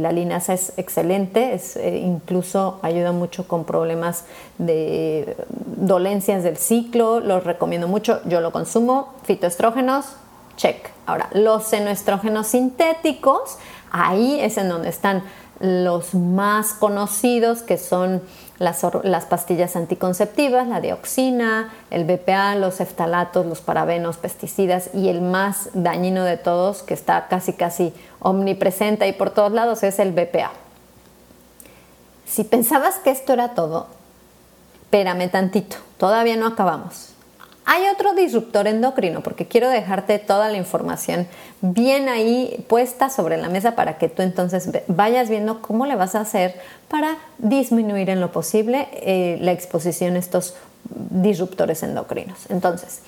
la 0.00 0.12
linaza 0.12 0.54
es 0.54 0.72
excelente, 0.78 1.54
es, 1.54 1.76
eh, 1.76 1.98
incluso 1.98 2.78
ayuda 2.82 3.12
mucho 3.12 3.46
con 3.46 3.64
problemas 3.64 4.24
de 4.56 5.36
dolencias 5.76 6.42
del 6.42 6.56
ciclo, 6.56 7.20
los 7.20 7.44
recomiendo 7.44 7.86
mucho, 7.86 8.20
yo 8.24 8.40
lo 8.40 8.50
consumo, 8.50 9.12
fitoestrógenos, 9.24 10.06
check. 10.56 10.88
Ahora, 11.06 11.28
los 11.32 11.64
senoestrógenos 11.64 12.46
sintéticos, 12.46 13.58
ahí 13.90 14.40
es 14.40 14.56
en 14.56 14.70
donde 14.70 14.88
están 14.88 15.22
los 15.60 16.14
más 16.14 16.72
conocidos, 16.72 17.62
que 17.62 17.76
son 17.76 18.22
las, 18.58 19.24
pastillas 19.26 19.76
anticonceptivas, 19.76 20.66
la 20.68 20.80
dioxina, 20.80 21.72
el 21.90 22.04
BPA, 22.04 22.54
los 22.56 22.80
eftalatos, 22.80 23.46
los 23.46 23.60
parabenos, 23.60 24.16
pesticidas 24.16 24.90
y 24.94 25.08
el 25.08 25.20
más 25.20 25.70
dañino 25.74 26.24
de 26.24 26.36
todos, 26.36 26.82
que 26.82 26.94
está 26.94 27.28
casi 27.28 27.52
casi 27.52 27.92
omnipresente 28.20 29.08
y 29.08 29.12
por 29.12 29.30
todos 29.30 29.52
lados, 29.52 29.82
es 29.82 29.98
el 29.98 30.12
BPA. 30.12 30.52
Si 32.26 32.44
pensabas 32.44 32.96
que 32.96 33.10
esto 33.10 33.32
era 33.32 33.54
todo, 33.54 33.88
espérame 34.84 35.30
tantito, 35.30 35.76
todavía 35.98 36.36
no 36.36 36.46
acabamos. 36.46 37.13
Hay 37.66 37.86
otro 37.86 38.12
disruptor 38.12 38.66
endocrino, 38.66 39.22
porque 39.22 39.46
quiero 39.46 39.70
dejarte 39.70 40.18
toda 40.18 40.50
la 40.50 40.58
información 40.58 41.26
bien 41.62 42.10
ahí 42.10 42.64
puesta 42.68 43.08
sobre 43.08 43.38
la 43.38 43.48
mesa 43.48 43.74
para 43.74 43.96
que 43.96 44.08
tú 44.08 44.20
entonces 44.20 44.68
vayas 44.86 45.30
viendo 45.30 45.62
cómo 45.62 45.86
le 45.86 45.96
vas 45.96 46.14
a 46.14 46.20
hacer 46.20 46.60
para 46.88 47.16
disminuir 47.38 48.10
en 48.10 48.20
lo 48.20 48.32
posible 48.32 48.88
eh, 48.92 49.38
la 49.40 49.52
exposición 49.52 50.16
a 50.16 50.18
estos 50.18 50.56
disruptores 50.84 51.82
endocrinos. 51.82 52.50
Entonces, 52.50 53.00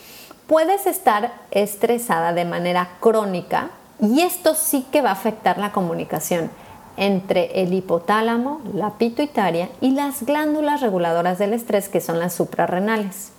puedes 0.46 0.86
estar 0.86 1.34
estresada 1.50 2.32
de 2.32 2.46
manera 2.46 2.88
crónica 3.00 3.70
y 4.00 4.22
esto 4.22 4.54
sí 4.54 4.86
que 4.90 5.02
va 5.02 5.10
a 5.10 5.14
afectar 5.14 5.58
la 5.58 5.72
comunicación 5.72 6.50
entre 6.96 7.60
el 7.60 7.74
hipotálamo, 7.74 8.62
la 8.72 8.94
pituitaria 8.94 9.68
y 9.82 9.90
las 9.90 10.22
glándulas 10.22 10.80
reguladoras 10.80 11.38
del 11.38 11.52
estrés 11.52 11.90
que 11.90 12.00
son 12.00 12.18
las 12.18 12.32
suprarrenales. 12.32 13.35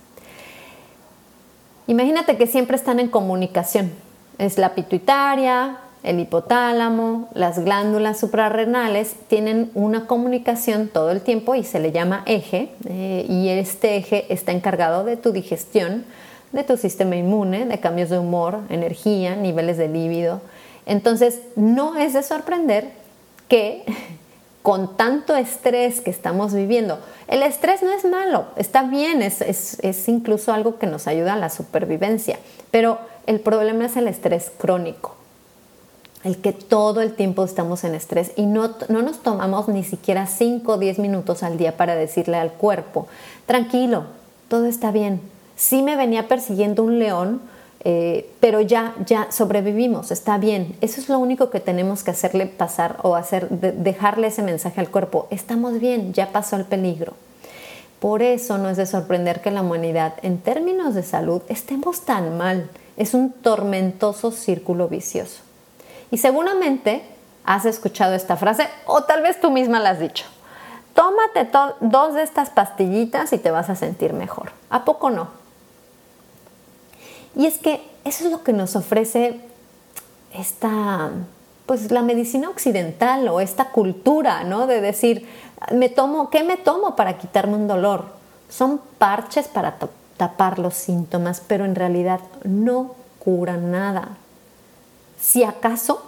Imagínate 1.88 2.36
que 2.36 2.46
siempre 2.46 2.76
están 2.76 3.00
en 3.00 3.08
comunicación. 3.08 3.90
Es 4.36 4.58
la 4.58 4.74
pituitaria, 4.74 5.78
el 6.02 6.20
hipotálamo, 6.20 7.30
las 7.32 7.58
glándulas 7.58 8.20
suprarrenales 8.20 9.14
tienen 9.26 9.70
una 9.74 10.06
comunicación 10.06 10.88
todo 10.88 11.10
el 11.10 11.22
tiempo 11.22 11.54
y 11.54 11.64
se 11.64 11.80
le 11.80 11.90
llama 11.90 12.22
eje 12.26 12.68
eh, 12.86 13.24
y 13.26 13.48
este 13.48 13.96
eje 13.96 14.26
está 14.28 14.52
encargado 14.52 15.02
de 15.02 15.16
tu 15.16 15.32
digestión, 15.32 16.04
de 16.52 16.62
tu 16.62 16.76
sistema 16.76 17.16
inmune, 17.16 17.64
de 17.64 17.80
cambios 17.80 18.10
de 18.10 18.18
humor, 18.18 18.60
energía, 18.68 19.34
niveles 19.34 19.78
de 19.78 19.88
líbido. 19.88 20.42
Entonces 20.84 21.40
no 21.56 21.96
es 21.96 22.12
de 22.12 22.22
sorprender 22.22 22.90
que 23.48 23.84
con 24.62 24.96
tanto 24.96 25.36
estrés 25.36 26.00
que 26.00 26.10
estamos 26.10 26.52
viviendo. 26.52 26.98
El 27.26 27.42
estrés 27.42 27.82
no 27.82 27.92
es 27.92 28.04
malo, 28.04 28.46
está 28.56 28.82
bien, 28.82 29.22
es, 29.22 30.08
incluso 30.08 30.52
algo 30.52 30.78
que 30.78 30.86
nos 30.86 31.06
ayuda 31.06 31.34
a 31.34 31.36
la 31.36 31.50
supervivencia, 31.50 32.38
pero 32.70 32.98
el 33.26 33.40
problema 33.40 33.86
es 33.86 33.96
el 33.96 34.08
estrés 34.08 34.50
crónico, 34.56 35.14
el 36.24 36.38
que 36.38 36.52
todo 36.52 37.00
el 37.00 37.14
tiempo 37.14 37.44
estamos 37.44 37.84
en 37.84 37.94
estrés 37.94 38.32
y 38.36 38.46
no, 38.46 38.74
no 38.88 39.02
nos 39.02 39.22
tomamos 39.22 39.68
ni 39.68 39.84
siquiera 39.84 40.26
5 40.26 40.72
o 40.72 40.78
10 40.78 40.98
minutos 40.98 41.42
al 41.42 41.58
día 41.58 41.76
para 41.76 41.94
decirle 41.94 42.36
al 42.38 42.52
cuerpo, 42.52 43.06
tranquilo, 43.46 44.04
todo 44.48 44.66
está 44.66 44.90
bien. 44.90 45.20
Si 45.56 45.82
me 45.82 45.96
venía 45.96 46.28
persiguiendo 46.28 46.84
un 46.84 46.98
león, 46.98 47.40
eh, 47.84 48.30
pero 48.40 48.60
ya, 48.60 48.94
ya 49.06 49.30
sobrevivimos, 49.30 50.10
está 50.10 50.38
bien. 50.38 50.76
Eso 50.80 51.00
es 51.00 51.08
lo 51.08 51.18
único 51.18 51.50
que 51.50 51.60
tenemos 51.60 52.02
que 52.02 52.10
hacerle 52.10 52.46
pasar 52.46 52.98
o 53.02 53.14
hacer, 53.14 53.48
dejarle 53.48 54.28
ese 54.28 54.42
mensaje 54.42 54.80
al 54.80 54.90
cuerpo. 54.90 55.28
Estamos 55.30 55.78
bien, 55.78 56.12
ya 56.12 56.32
pasó 56.32 56.56
el 56.56 56.64
peligro. 56.64 57.14
Por 58.00 58.22
eso 58.22 58.58
no 58.58 58.68
es 58.68 58.76
de 58.76 58.86
sorprender 58.86 59.40
que 59.40 59.50
la 59.50 59.62
humanidad, 59.62 60.14
en 60.22 60.38
términos 60.38 60.94
de 60.94 61.02
salud, 61.02 61.42
estemos 61.48 62.02
tan 62.02 62.36
mal. 62.36 62.70
Es 62.96 63.14
un 63.14 63.32
tormentoso 63.32 64.30
círculo 64.30 64.88
vicioso. 64.88 65.40
Y 66.10 66.18
seguramente 66.18 67.02
has 67.44 67.64
escuchado 67.64 68.14
esta 68.14 68.36
frase 68.36 68.68
o 68.86 69.04
tal 69.04 69.22
vez 69.22 69.40
tú 69.40 69.50
misma 69.50 69.80
la 69.80 69.90
has 69.90 70.00
dicho. 70.00 70.24
Tómate 70.94 71.48
dos 71.80 72.14
de 72.14 72.22
estas 72.22 72.50
pastillitas 72.50 73.32
y 73.32 73.38
te 73.38 73.50
vas 73.50 73.70
a 73.70 73.76
sentir 73.76 74.12
mejor. 74.12 74.50
¿A 74.68 74.84
poco 74.84 75.10
no? 75.10 75.37
Y 77.38 77.46
es 77.46 77.56
que 77.56 77.80
eso 78.04 78.24
es 78.24 78.32
lo 78.32 78.42
que 78.42 78.52
nos 78.52 78.74
ofrece 78.74 79.40
esta, 80.34 81.10
pues 81.66 81.92
la 81.92 82.02
medicina 82.02 82.50
occidental 82.50 83.28
o 83.28 83.40
esta 83.40 83.70
cultura, 83.70 84.42
¿no? 84.42 84.66
De 84.66 84.80
decir, 84.80 85.28
me 85.72 85.88
tomo, 85.88 86.30
¿qué 86.30 86.42
me 86.42 86.56
tomo 86.56 86.96
para 86.96 87.16
quitarme 87.16 87.54
un 87.54 87.68
dolor? 87.68 88.06
Son 88.48 88.80
parches 88.98 89.46
para 89.46 89.78
tapar 90.16 90.58
los 90.58 90.74
síntomas, 90.74 91.40
pero 91.46 91.64
en 91.64 91.76
realidad 91.76 92.18
no 92.42 92.96
curan 93.20 93.70
nada. 93.70 94.16
Si 95.20 95.44
acaso, 95.44 96.02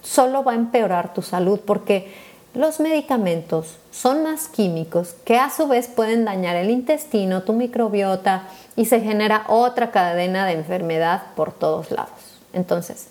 solo 0.00 0.42
va 0.44 0.52
a 0.52 0.56
empeorar 0.56 1.12
tu 1.12 1.20
salud 1.20 1.60
porque 1.60 2.10
los 2.54 2.80
medicamentos 2.80 3.78
son 3.90 4.22
más 4.22 4.46
químicos 4.48 5.14
que 5.24 5.38
a 5.38 5.48
su 5.48 5.68
vez 5.68 5.88
pueden 5.88 6.26
dañar 6.26 6.56
el 6.56 6.70
intestino, 6.70 7.42
tu 7.42 7.54
microbiota 7.54 8.44
y 8.76 8.84
se 8.84 9.00
genera 9.00 9.44
otra 9.48 9.90
cadena 9.90 10.44
de 10.46 10.52
enfermedad 10.52 11.22
por 11.34 11.52
todos 11.52 11.90
lados. 11.90 12.10
Entonces, 12.52 13.06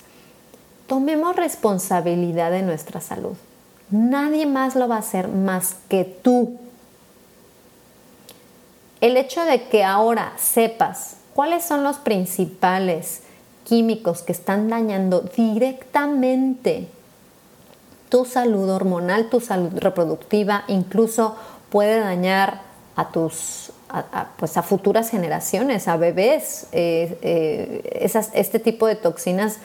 tomemos 0.86 1.36
responsabilidad 1.36 2.52
de 2.52 2.62
nuestra 2.62 3.02
salud. 3.02 3.36
Nadie 3.90 4.46
más 4.46 4.76
lo 4.76 4.88
va 4.88 4.98
a 4.98 5.00
hacer 5.00 5.28
más 5.28 5.76
que 5.90 6.06
tú. 6.06 6.60
El 9.02 9.18
hecho 9.18 9.44
de 9.44 9.64
que 9.64 9.84
ahora 9.84 10.34
sepas 10.38 11.18
cuáles 11.34 11.64
son 11.64 11.84
los 11.84 11.98
principales 11.98 13.24
químicos 13.64 14.22
que 14.22 14.34
están 14.34 14.70
dañando 14.70 15.22
directamente 15.22 16.90
tu 18.12 18.26
salud 18.26 18.70
hormonal, 18.70 19.30
tu 19.30 19.40
salud 19.40 19.72
reproductiva, 19.76 20.66
incluso 20.68 21.36
puede 21.70 22.00
dañar 22.00 22.62
a 22.96 23.10
tus 23.10 23.72
pues 24.38 24.56
a 24.56 24.62
futuras 24.62 25.10
generaciones, 25.10 25.88
a 25.88 25.98
bebés. 25.98 26.68
Eh, 26.72 27.18
eh, 27.24 28.12
este 28.34 28.60
tipo 28.60 28.86
de 28.86 28.96
toxinas 28.96 29.58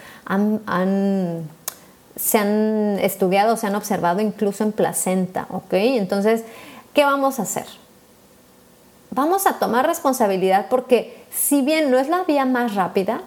se 2.17 2.39
han 2.39 2.99
estudiado, 3.01 3.57
se 3.59 3.67
han 3.67 3.75
observado 3.75 4.21
incluso 4.21 4.65
en 4.65 4.73
placenta. 4.73 5.47
Entonces, 5.71 6.43
¿qué 6.95 7.05
vamos 7.05 7.39
a 7.39 7.43
hacer? 7.43 7.67
vamos 9.17 9.47
a 9.47 9.55
tomar 9.55 9.87
responsabilidad 9.87 10.67
porque 10.69 11.25
si 11.31 11.63
bien 11.63 11.91
no 11.91 11.99
es 11.99 12.09
la 12.09 12.23
vía 12.25 12.45
más 12.45 12.75
rápida, 12.75 13.23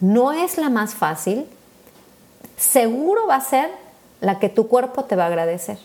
no 0.00 0.32
es 0.32 0.58
la 0.58 0.68
más 0.68 0.94
fácil, 0.94 1.46
seguro 2.56 3.26
va 3.28 3.36
a 3.36 3.40
ser 3.40 3.70
la 4.20 4.38
que 4.38 4.48
tu 4.48 4.68
cuerpo 4.68 5.04
te 5.04 5.16
va 5.16 5.24
a 5.24 5.26
agradecer. 5.28 5.78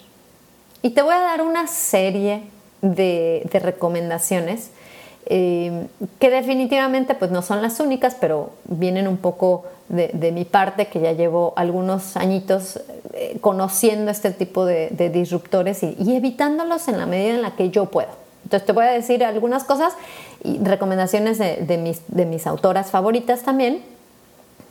Y 0.81 0.91
te 0.91 1.01
voy 1.01 1.13
a 1.13 1.19
dar 1.19 1.41
una 1.41 1.67
serie 1.67 2.43
de, 2.81 3.47
recomendaciones 3.53 4.71
eh, 5.25 5.87
que 6.19 6.29
definitivamente 6.29 7.15
pues 7.15 7.31
no 7.31 7.41
son 7.41 7.61
las 7.61 7.79
únicas, 7.79 8.17
pero 8.19 8.51
vienen 8.65 9.07
un 9.07 9.17
poco 9.17 9.63
de, 9.89 10.31
mi 10.31 10.43
parte, 10.43 10.87
que 10.87 10.99
ya 10.99 11.11
llevo 11.11 11.53
algunos 11.55 12.17
añitos 12.17 12.79
eh, 13.13 13.37
conociendo 13.41 14.11
este 14.11 14.31
tipo 14.31 14.65
de, 14.65 14.89
disruptores 15.13 15.83
y, 15.83 16.15
evitándolos 16.15 16.87
en 16.87 16.97
la 16.97 17.05
medida 17.05 17.35
en 17.35 17.41
la 17.41 17.55
que 17.55 17.69
yo 17.69 17.85
puedo. 17.85 18.09
Entonces 18.43 18.65
te 18.65 18.73
voy 18.73 18.85
a 18.85 18.91
decir 18.91 19.23
algunas 19.23 19.63
cosas 19.63 19.93
y 20.43 20.57
recomendaciones 20.63 21.37
de, 21.37 22.25
mis, 22.25 22.47
autoras 22.47 22.91
favoritas 22.91 23.43
también 23.43 23.83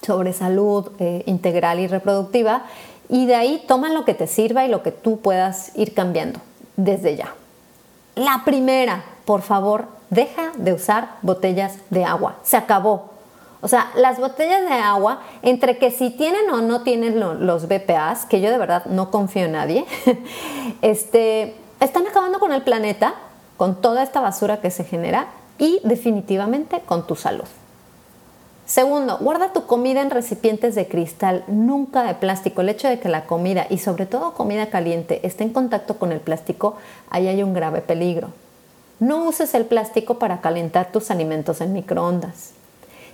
sobre 0.05 0.33
salud 0.33 0.91
eh, 0.99 1.23
integral 1.27 1.79
y 1.79 1.87
reproductiva 1.87 2.65
y 3.13 3.27
de 3.27 3.35
ahí 3.35 3.63
toma 3.69 3.91
lo 3.91 4.07
que 4.07 4.15
te 4.15 4.27
sirva 4.27 4.65
y 4.65 4.69
lo 4.69 4.83
que 4.83 4.91
tú 4.91 5.21
puedas 5.21 5.77
ir 5.77 5.93
cambiando 5.93 6.41
desde 6.79 7.15
ya. 7.15 7.35
La 8.15 8.41
primera, 8.47 9.05
por 9.27 9.43
favor, 9.43 9.85
deja 10.09 10.53
de 10.57 10.73
usar 10.73 11.17
botellas 11.21 11.75
de 11.91 12.07
agua. 12.07 12.37
Se 12.43 12.57
acabó. 12.57 13.11
O 13.61 13.69
sea, 13.69 13.91
las 13.97 14.19
botellas 14.19 14.63
de 14.63 14.73
agua, 14.73 15.21
entre 15.43 15.77
que 15.77 15.91
si 15.91 16.09
tienen 16.09 16.51
o 16.51 16.63
no 16.63 16.81
tienen 16.85 17.21
los 17.21 17.69
BPAs, 17.69 18.25
que 18.25 18.41
yo 18.41 18.51
de 18.51 18.57
verdad 18.57 18.87
no 18.87 19.11
confío 19.11 19.45
en 19.45 19.53
nadie, 19.53 19.85
este, 20.81 21.55
están 21.81 22.07
acabando 22.07 22.41
con 22.41 22.51
el 22.51 22.63
planeta, 22.63 23.13
con 23.59 23.83
toda 23.83 24.03
esta 24.03 24.21
basura 24.21 24.63
que 24.63 24.71
se 24.71 24.85
genera 24.85 25.27
y 25.59 25.81
definitivamente 25.85 26.81
con 26.87 27.07
tu 27.07 27.15
salud. 27.15 27.45
Segundo, 28.73 29.19
guarda 29.19 29.53
tu 29.53 29.67
comida 29.67 30.01
en 30.01 30.09
recipientes 30.09 30.75
de 30.75 30.89
cristal, 30.89 31.45
nunca 31.47 32.05
de 32.05 32.15
plástico. 32.15 32.63
El 32.63 32.71
hecho 32.71 32.89
de 32.89 32.99
que 32.99 33.11
la 33.11 33.27
comida 33.27 33.67
y 33.69 33.77
sobre 33.77 34.07
todo 34.07 34.33
comida 34.33 34.71
caliente 34.71 35.21
esté 35.27 35.45
en 35.45 35.53
contacto 35.53 35.99
con 35.99 36.11
el 36.11 36.21
plástico, 36.21 36.79
ahí 37.11 37.29
hay 37.29 37.43
un 37.43 37.53
grave 37.53 37.83
peligro. 37.83 38.29
No 38.99 39.25
uses 39.25 39.55
el 39.55 39.67
plástico 39.67 40.19
para 40.19 40.41
calentar 40.41 40.91
tus 40.91 41.11
alimentos 41.11 41.61
en 41.61 41.75
microondas. 41.75 42.53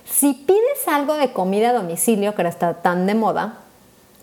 Si 0.09 0.31
pides 0.33 0.87
algo 0.87 1.15
de 1.15 1.33
comida 1.33 1.71
a 1.71 1.73
domicilio, 1.73 2.35
que 2.35 2.41
ahora 2.41 2.51
está 2.51 2.75
tan 2.75 3.05
de 3.05 3.15
moda, 3.15 3.57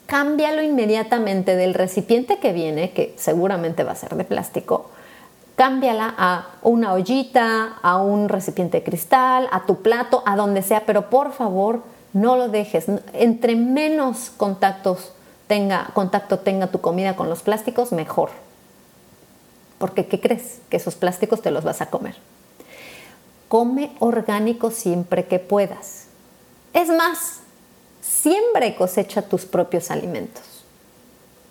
cámbialo 0.07 0.63
inmediatamente 0.63 1.55
del 1.55 1.75
recipiente 1.75 2.39
que 2.39 2.55
viene, 2.55 2.93
que 2.93 3.13
seguramente 3.19 3.85
va 3.85 3.93
a 3.93 3.97
ser 3.97 4.17
de 4.17 4.25
plástico, 4.25 4.89
cámbiala 5.57 6.15
a 6.17 6.49
una 6.63 6.93
ollita, 6.93 7.79
a 7.83 7.97
un 7.97 8.29
recipiente 8.29 8.79
de 8.79 8.85
cristal, 8.85 9.49
a 9.51 9.65
tu 9.67 9.83
plato, 9.83 10.23
a 10.27 10.37
donde 10.37 10.63
sea, 10.63 10.85
pero 10.87 11.11
por 11.11 11.33
favor 11.33 11.83
no 12.13 12.37
lo 12.37 12.49
dejes. 12.49 12.87
Entre 13.15 13.57
menos 13.57 14.31
contactos 14.37 15.13
tenga, 15.47 15.91
contacto 15.95 16.39
tenga 16.39 16.69
tu 16.69 16.81
comida 16.81 17.17
con 17.17 17.29
los 17.29 17.43
plásticos, 17.43 17.93
mejor. 17.93 18.31
Porque 19.79 20.07
¿qué 20.07 20.21
crees? 20.21 20.61
Que 20.69 20.77
esos 20.77 20.95
plásticos 20.95 21.43
te 21.43 21.51
los 21.51 21.65
vas 21.65 21.81
a 21.81 21.87
comer. 21.87 22.17
Come 23.49 23.93
orgánico 23.99 24.71
siempre 24.71 25.27
que 25.27 25.39
puedas. 25.39 26.07
Es 26.73 26.89
más, 26.89 27.41
siembra 28.03 28.67
y 28.67 28.75
cosecha 28.75 29.23
tus 29.23 29.47
propios 29.47 29.91
alimentos. 29.91 30.43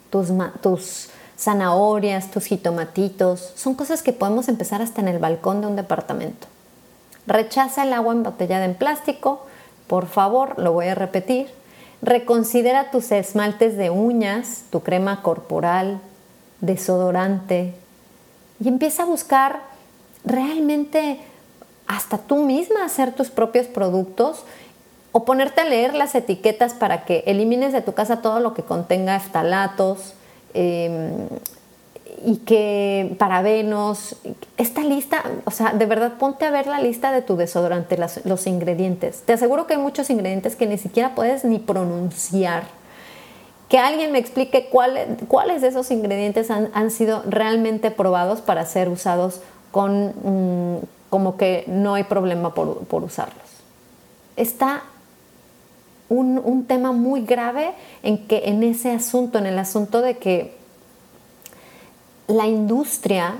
Tus, 0.10 0.30
tus 0.62 1.10
zanahorias, 1.38 2.32
tus 2.32 2.45
jitomatitos, 2.45 3.54
son 3.56 3.76
cosas 3.76 4.02
que 4.02 4.13
podemos 4.13 4.48
empezar 4.48 4.82
hasta 4.82 5.02
en 5.02 5.08
el 5.08 5.19
balcón 5.19 5.62
de 5.62 5.67
un 5.67 5.76
departamento. 5.76 6.48
Rechaza 7.28 7.84
el 7.84 7.93
agua 7.93 8.13
embotellada 8.13 8.65
en 8.65 8.76
plástico, 8.76 9.45
por 9.88 10.08
favor, 10.08 10.58
lo 10.60 10.74
voy 10.74 10.88
a 10.88 10.95
repetir. 10.95 11.48
Reconsidera 12.02 12.91
tus 12.91 13.12
esmaltes 13.12 13.78
de 13.78 13.89
uñas, 13.89 14.63
tu 14.69 14.82
crema 14.82 15.21
corporal, 15.21 16.00
desodorante 16.62 17.76
y 18.60 18.67
empieza 18.67 19.04
a 19.04 19.06
buscar 19.06 19.62
realmente 20.24 21.19
hasta 21.88 22.17
tú 22.17 22.38
misma 22.38 22.86
hacer 22.86 23.13
tus 23.13 23.30
propios 23.30 23.67
productos 23.67 24.43
o 25.12 25.24
ponerte 25.24 25.62
a 25.62 25.65
leer 25.65 25.93
las 25.93 26.15
etiquetas 26.15 26.74
para 26.74 27.06
que 27.06 27.24
elimines 27.28 27.74
de 27.74 27.82
tu 27.82 27.93
casa 27.93 28.21
todo 28.21 28.39
lo 28.39 28.54
que 28.54 28.63
contenga 28.63 29.15
eftalatos, 29.15 30.14
Em, 30.56 31.28
y 32.26 32.38
que 32.38 33.13
parabenos, 33.20 34.15
esta 34.58 34.82
lista, 34.84 35.24
o 35.44 35.52
sea, 35.52 35.74
de 35.74 35.86
verdad 35.86 36.13
ponte 36.18 36.46
a 36.46 36.50
ver 36.50 36.65
la 36.65 36.80
lista 36.80 37.12
de 37.12 37.22
tu 37.22 37.36
desodorante, 37.36 37.98
los 38.24 38.48
ingredientes. 38.48 39.22
Te 39.26 39.34
aseguro 39.34 39.68
que 39.68 39.74
hay 39.74 39.80
muchos 39.80 40.10
ingredientes 40.10 40.56
que 40.56 40.65
ni 40.65 40.78
siquiera 40.78 41.13
puedes 41.13 41.44
ni 41.44 41.60
pronunciar. 41.60 42.63
Que 43.70 43.80
alguien 43.80 44.12
me 44.12 44.18
explique 44.18 44.70
cuáles 44.70 45.62
de 45.62 45.68
esos 45.68 45.91
ingredientes 45.91 46.50
han, 46.50 46.89
sido 46.89 47.22
realmente 47.28 47.91
probados 47.91 48.41
para 48.41 48.65
ser 48.65 48.89
usados 48.89 49.41
con 49.72 50.13
mm, 50.24 50.86
como 51.10 51.36
que 51.38 51.65
no 51.68 51.96
hay 51.96 52.06
problema 52.06 52.54
por, 52.54 52.86
por 52.86 53.04
usarlos. 53.04 53.44
Está 54.38 54.84
un, 56.10 56.65
tema 56.68 56.91
muy 56.91 57.22
grave 57.26 57.74
en 58.04 58.28
que 58.28 58.44
en 58.46 58.63
ese 58.63 58.91
asunto, 58.91 59.38
en 59.38 59.46
el 59.46 59.58
asunto 59.58 60.02
de 60.02 60.18
que 60.18 60.56
la 62.28 62.48
industria 62.48 63.36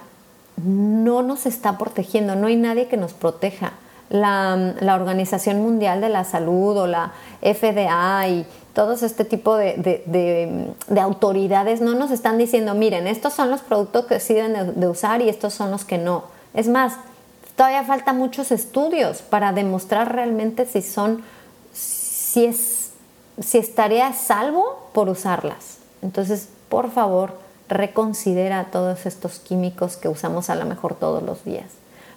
no 0.64 1.22
nos 1.22 1.46
está 1.46 1.78
protegiendo, 1.78 2.36
no 2.36 2.48
hay 2.48 2.56
nadie 2.56 2.88
que 2.88 2.98
nos 2.98 3.14
proteja. 3.14 3.74
La, 4.10 4.76
Organización 4.96 5.62
Mundial 5.62 6.00
de 6.00 6.10
la 6.10 6.24
Salud 6.24 6.78
o 6.78 6.88
la 6.88 7.12
FDA 7.42 8.28
y 8.28 8.46
todos 8.74 9.04
este 9.04 9.26
tipo 9.26 9.56
de, 9.56 10.74
autoridades 11.00 11.82
no 11.82 11.96
nos 11.96 12.12
están 12.12 12.38
diciendo, 12.38 12.74
miren, 12.76 13.08
estos 13.08 13.34
son 13.34 13.50
los 13.50 13.62
productos 13.62 14.06
que 14.06 14.20
se 14.20 14.36
deben 14.36 14.80
de 14.80 14.88
usar 14.88 15.22
y 15.22 15.30
estos 15.30 15.54
son 15.54 15.72
los 15.72 15.86
que 15.86 15.98
no. 15.98 16.26
Es 16.54 16.68
más, 16.68 16.94
todavía 17.56 17.84
falta 17.84 18.14
muchos 18.14 18.52
estudios 18.52 19.22
para 19.22 19.54
demostrar 19.54 20.14
realmente 20.14 20.66
si 20.66 20.82
son 20.82 21.24
si, 22.36 22.44
es, 22.44 22.92
si 23.40 23.58
estaría 23.58 24.12
salvo 24.12 24.90
por 24.92 25.08
usarlas. 25.08 25.78
Entonces, 26.02 26.50
por 26.68 26.92
favor, 26.92 27.38
reconsidera 27.70 28.66
todos 28.74 29.06
estos 29.06 29.40
químicos 29.40 29.96
que 29.96 30.10
usamos 30.10 30.50
a 30.50 30.56
lo 30.56 30.66
mejor 30.66 30.96
todos 30.96 31.24
los 31.24 31.46
días. 31.46 31.68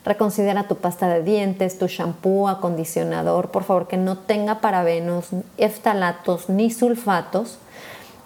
Reconsidera 0.04 0.66
tu 0.66 0.74
pasta 0.74 1.06
de 1.06 1.22
dientes, 1.22 1.78
tu 1.78 1.86
shampoo, 1.86 2.48
acondicionador, 2.48 3.52
por 3.52 3.62
favor, 3.62 3.86
que 3.86 3.96
no 3.96 4.18
tenga 4.18 4.60
parabenos, 4.60 5.26
eftalatos 5.56 6.48
ni 6.48 6.72
sulfatos. 6.72 7.58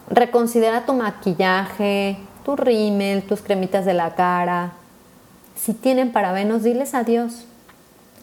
Reconsidera 0.09 0.87
tu 0.87 0.95
maquillaje, 0.95 2.17
tu 2.43 2.57
rímel, 2.57 3.23
tus 3.25 3.43
cremitas 3.43 3.85
de 3.85 3.93
la 3.93 4.15
cara. 4.15 4.73
Si 5.57 5.75
tienen 5.75 6.11
parabenos, 6.11 6.63
diles 6.63 6.95
adiós. 6.95 7.45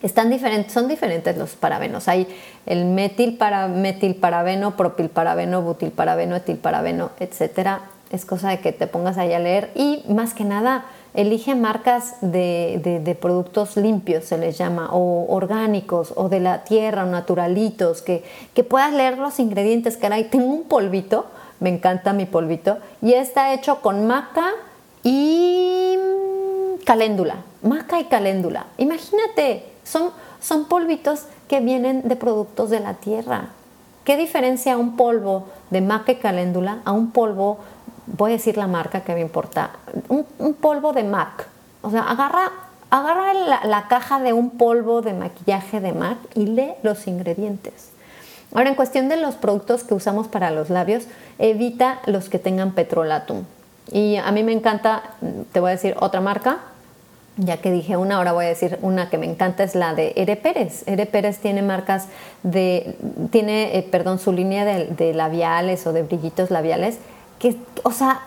Están 0.01 0.29
diferentes, 0.29 0.71
son 0.71 0.87
diferentes 0.87 1.37
los 1.37 1.55
parabenos. 1.55 2.07
Hay 2.07 2.27
el 2.65 2.85
metil 2.85 3.37
para, 3.37 3.67
metilparabeno, 3.67 4.77
propilparabeno, 4.77 5.61
butilparabeno, 5.61 6.35
etilparabeno, 6.37 7.11
etcétera. 7.19 7.81
Es 8.09 8.25
cosa 8.25 8.49
de 8.49 8.59
que 8.59 8.71
te 8.71 8.87
pongas 8.87 9.17
ahí 9.17 9.33
a 9.33 9.39
leer 9.39 9.71
y 9.75 10.03
más 10.07 10.33
que 10.33 10.43
nada 10.43 10.85
elige 11.13 11.55
marcas 11.55 12.15
de, 12.21 13.17
productos 13.19 13.77
limpios, 13.77 14.25
se 14.25 14.37
les 14.37 14.57
llama, 14.57 14.89
o 14.91 15.25
orgánicos, 15.33 16.13
o 16.15 16.29
de 16.29 16.39
la 16.39 16.63
tierra, 16.63 17.03
o 17.03 17.07
naturalitos, 17.07 18.01
que, 18.01 18.23
que 18.53 18.63
puedas 18.63 18.93
leer 18.93 19.17
los 19.17 19.39
ingredientes. 19.39 19.97
Caray, 19.97 20.25
tengo 20.25 20.53
un 20.53 20.63
polvito, 20.63 21.25
me 21.59 21.69
encanta 21.69 22.13
mi 22.13 22.25
polvito, 22.25 22.77
y 23.01 23.13
está 23.13 23.53
hecho 23.53 23.81
con 23.81 24.07
maca 24.07 24.51
y 25.03 25.97
caléndula. 26.85 27.37
Maca 27.61 27.99
y 27.99 28.05
caléndula. 28.05 28.67
Imagínate, 28.77 29.65
son, 29.89 30.11
son 30.39 30.65
polvitos 30.65 31.23
que 31.47 31.59
vienen 31.59 32.07
de 32.07 32.15
productos 32.15 32.69
de 32.69 32.79
la 32.79 32.95
tierra. 32.95 33.49
¿Qué 34.03 34.17
diferencia 34.17 34.77
un 34.77 34.95
polvo 34.95 35.47
de 35.69 35.81
maca 35.81 36.11
y 36.11 36.15
caléndula 36.15 36.79
a 36.85 36.91
un 36.91 37.11
polvo, 37.11 37.57
voy 38.05 38.31
a 38.31 38.33
decir 38.33 38.57
la 38.57 38.67
marca 38.67 39.01
que 39.01 39.13
me 39.13 39.21
importa, 39.21 39.71
un, 40.07 40.53
polvo 40.53 40.93
de 40.93 41.03
MAC? 41.03 41.47
O 41.81 41.91
sea, 41.91 42.03
agarra, 42.03 42.51
agarra 42.89 43.33
la, 43.33 43.61
la, 43.65 43.87
caja 43.87 44.19
de 44.19 44.33
un 44.33 44.51
polvo 44.51 45.01
de 45.01 45.13
maquillaje 45.13 45.79
de 45.79 45.93
MAC 45.93 46.17
y 46.35 46.45
lee 46.45 46.73
los 46.83 47.07
ingredientes. 47.07 47.91
Ahora, 48.53 48.69
en 48.69 48.75
cuestión 48.75 49.09
de 49.09 49.17
los 49.17 49.35
productos 49.35 49.83
que 49.83 49.93
usamos 49.93 50.27
para 50.27 50.49
los 50.49 50.69
labios, 50.69 51.03
evita 51.37 51.99
los 52.05 52.29
que 52.29 52.39
tengan 52.39 52.73
petrolatum. 52.73 53.43
Y 53.91 54.17
a 54.17 54.31
mí 54.31 54.43
me 54.43 54.53
encanta, 54.53 55.03
te 55.51 55.59
voy 55.59 55.69
a 55.69 55.73
decir 55.73 55.95
otra 55.99 56.21
marca, 56.21 56.59
ya 57.39 57.57
que 57.57 57.71
dije 57.71 57.97
una, 57.97 58.17
ahora 58.17 58.33
voy 58.33 58.45
a 58.45 58.49
decir 58.49 58.77
una 58.81 59.09
que 59.09 59.17
me 59.17 59.25
encanta, 59.25 59.63
es 59.63 59.75
la 59.75 59.93
de 59.93 60.13
Ere 60.15 60.35
Pérez. 60.35 60.83
Ere 60.87 61.05
Pérez 61.05 61.39
tiene 61.39 61.61
marcas 61.61 62.07
de, 62.43 62.95
tiene, 63.31 63.77
eh, 63.77 63.83
perdón, 63.83 64.19
su 64.19 64.31
línea 64.31 64.65
de, 64.65 65.13
labiales 65.13 65.87
o 65.87 65.93
de 65.93 66.03
brillitos 66.03 66.51
labiales 66.51 66.97
que, 67.39 67.55
o 67.83 67.91
sea, 67.91 68.21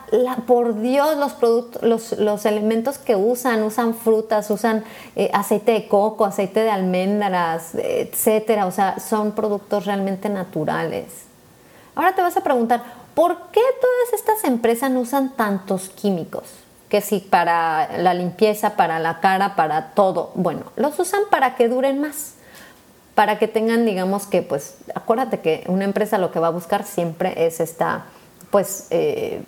por 0.47 0.81
Dios, 0.81 1.17
los 1.17 1.33
productos, 1.33 1.83
los, 1.83 2.13
los, 2.17 2.47
elementos 2.47 2.97
que 2.97 3.15
usan, 3.15 3.61
usan 3.61 3.93
frutas, 3.93 4.49
usan 4.49 4.83
eh, 5.15 5.29
aceite 5.33 5.71
de 5.73 5.87
coco, 5.87 6.25
aceite 6.25 6.61
de 6.61 6.71
almendras, 6.71 7.75
etcétera. 7.75 8.65
O 8.65 8.71
sea, 8.71 8.99
son 8.99 9.33
productos 9.33 9.85
realmente 9.85 10.29
naturales. 10.29 11.05
Ahora 11.93 12.15
te 12.15 12.23
vas 12.23 12.35
a 12.37 12.41
preguntar, 12.41 12.81
¿por 13.13 13.37
qué 13.51 13.61
todas 13.79 14.19
estas 14.19 14.43
empresas 14.45 14.91
usan 14.93 15.35
tantos 15.35 15.89
químicos? 15.89 16.62
Que 16.93 17.01
si 17.01 17.17
para 17.17 17.97
la 17.97 18.13
limpieza, 18.13 18.75
para 18.75 18.99
la 18.99 19.19
cara, 19.19 19.55
para 19.55 19.93
todo. 19.95 20.29
Bueno, 20.35 20.61
los 20.75 20.99
usan 20.99 21.21
para 21.31 21.55
que 21.55 21.67
duren 21.67 21.99
más 21.99 22.35
para 23.15 23.37
que 23.37 23.47
tengan, 23.47 23.85
digamos 23.85 24.25
que, 24.25 24.41
pues, 24.41 24.77
acuérdate 24.95 25.39
que 25.39 25.63
una 25.67 25.85
empresa 25.85 26.17
lo 26.17 26.31
que 26.31 26.39
va 26.39 26.47
a 26.47 26.51
buscar 26.51 26.83
siempre 26.83 27.45
es 27.45 27.59
esta 27.59 28.05
pues 28.49 28.87
eh, 28.91 29.41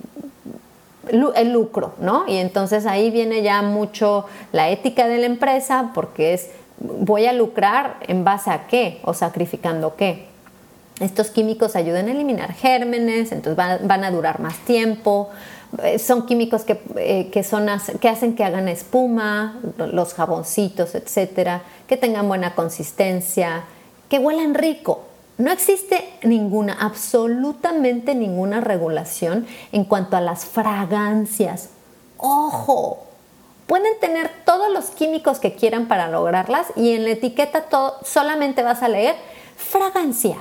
el 1.09 1.51
lucro, 1.51 1.93
¿no? 1.99 2.27
Y 2.27 2.37
entonces 2.37 2.87
ahí 2.87 3.11
viene 3.11 3.43
ya 3.43 3.61
mucho 3.61 4.25
la 4.51 4.69
ética 4.69 5.07
de 5.07 5.19
la 5.19 5.27
empresa 5.27 5.91
porque 5.93 6.33
es 6.33 6.49
voy 6.79 7.27
a 7.27 7.33
lucrar 7.33 7.97
en 8.07 8.23
base 8.23 8.49
a 8.49 8.65
qué 8.65 8.99
o 9.03 9.13
sacrificando 9.13 9.95
qué. 9.95 10.25
Estos 10.99 11.29
químicos 11.29 11.75
ayudan 11.75 12.07
a 12.07 12.11
eliminar 12.11 12.53
gérmenes, 12.53 13.31
entonces 13.31 13.55
van, 13.55 14.03
a 14.03 14.11
durar 14.11 14.39
más 14.39 14.57
tiempo. 14.59 15.29
Eh, 15.83 15.99
son 15.99 16.25
químicos 16.25 16.63
que, 16.63 16.81
eh, 16.95 17.29
que, 17.31 17.39
hacen 18.09 18.35
que 18.35 18.43
hagan 18.43 18.67
espuma, 18.67 19.59
los 19.77 20.13
jaboncitos, 20.13 20.95
etcétera, 20.95 21.63
que 21.87 21.97
tengan 21.97 22.27
buena 22.27 22.55
consistencia, 22.55 23.65
que 24.09 24.19
huelan 24.19 24.53
rico. 24.53 25.03
No 25.37 25.51
existe 25.51 26.09
ninguna, 26.23 26.77
absolutamente 26.79 28.15
ninguna 28.15 28.61
regulación 28.61 29.45
en 29.71 29.83
cuanto 29.83 30.15
a 30.15 30.21
las 30.21 30.45
fragancias. 30.45 31.69
Ojo, 32.17 33.03
pueden 33.67 33.99
tener 33.99 34.31
todos 34.45 34.71
los 34.71 34.85
químicos 34.85 35.39
que 35.39 35.53
quieran 35.53 35.87
para 35.87 36.07
lograrlas 36.07 36.67
y 36.77 36.93
en 36.93 37.03
la 37.03 37.11
etiqueta 37.11 37.63
todo, 37.63 37.97
solamente 38.03 38.63
vas 38.63 38.81
a 38.81 38.87
leer 38.87 39.15
fragancia. 39.57 40.37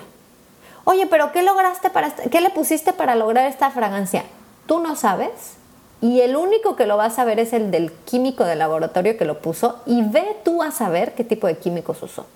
Oye, 0.85 1.07
pero 1.07 1.33
¿qué 1.33 1.43
lograste 1.43 1.91
para 1.91 2.11
qué 2.15 2.41
le 2.41 2.51
pusiste 2.51 2.93
para 2.93 3.17
lograr 3.17 3.47
esta 3.47 3.71
fragancia? 3.71 4.25
Tú 4.67 4.81
no 4.81 4.97
sabes 4.97 5.57
y 6.01 6.21
el 6.21 6.37
único 6.37 6.77
que 6.77 6.87
lo 6.87 6.97
va 6.97 7.07
a 7.07 7.11
saber 7.11 7.39
es 7.39 7.53
el 7.53 7.71
del 7.71 7.91
químico 7.91 8.45
del 8.45 8.59
laboratorio 8.59 9.17
que 9.17 9.25
lo 9.25 9.39
puso 9.39 9.81
y 9.87 10.03
ve 10.03 10.37
tú 10.45 10.63
a 10.63 10.71
saber 10.71 11.15
qué 11.15 11.25
tipo 11.25 11.47
de 11.47 11.57
químicos 11.57 12.03
usó. 12.03 12.27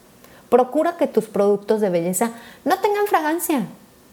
Procura 0.48 0.96
que 0.96 1.06
tus 1.06 1.26
productos 1.26 1.80
de 1.80 1.90
belleza 1.90 2.32
no 2.64 2.78
tengan 2.78 3.06
fragancia. 3.06 3.66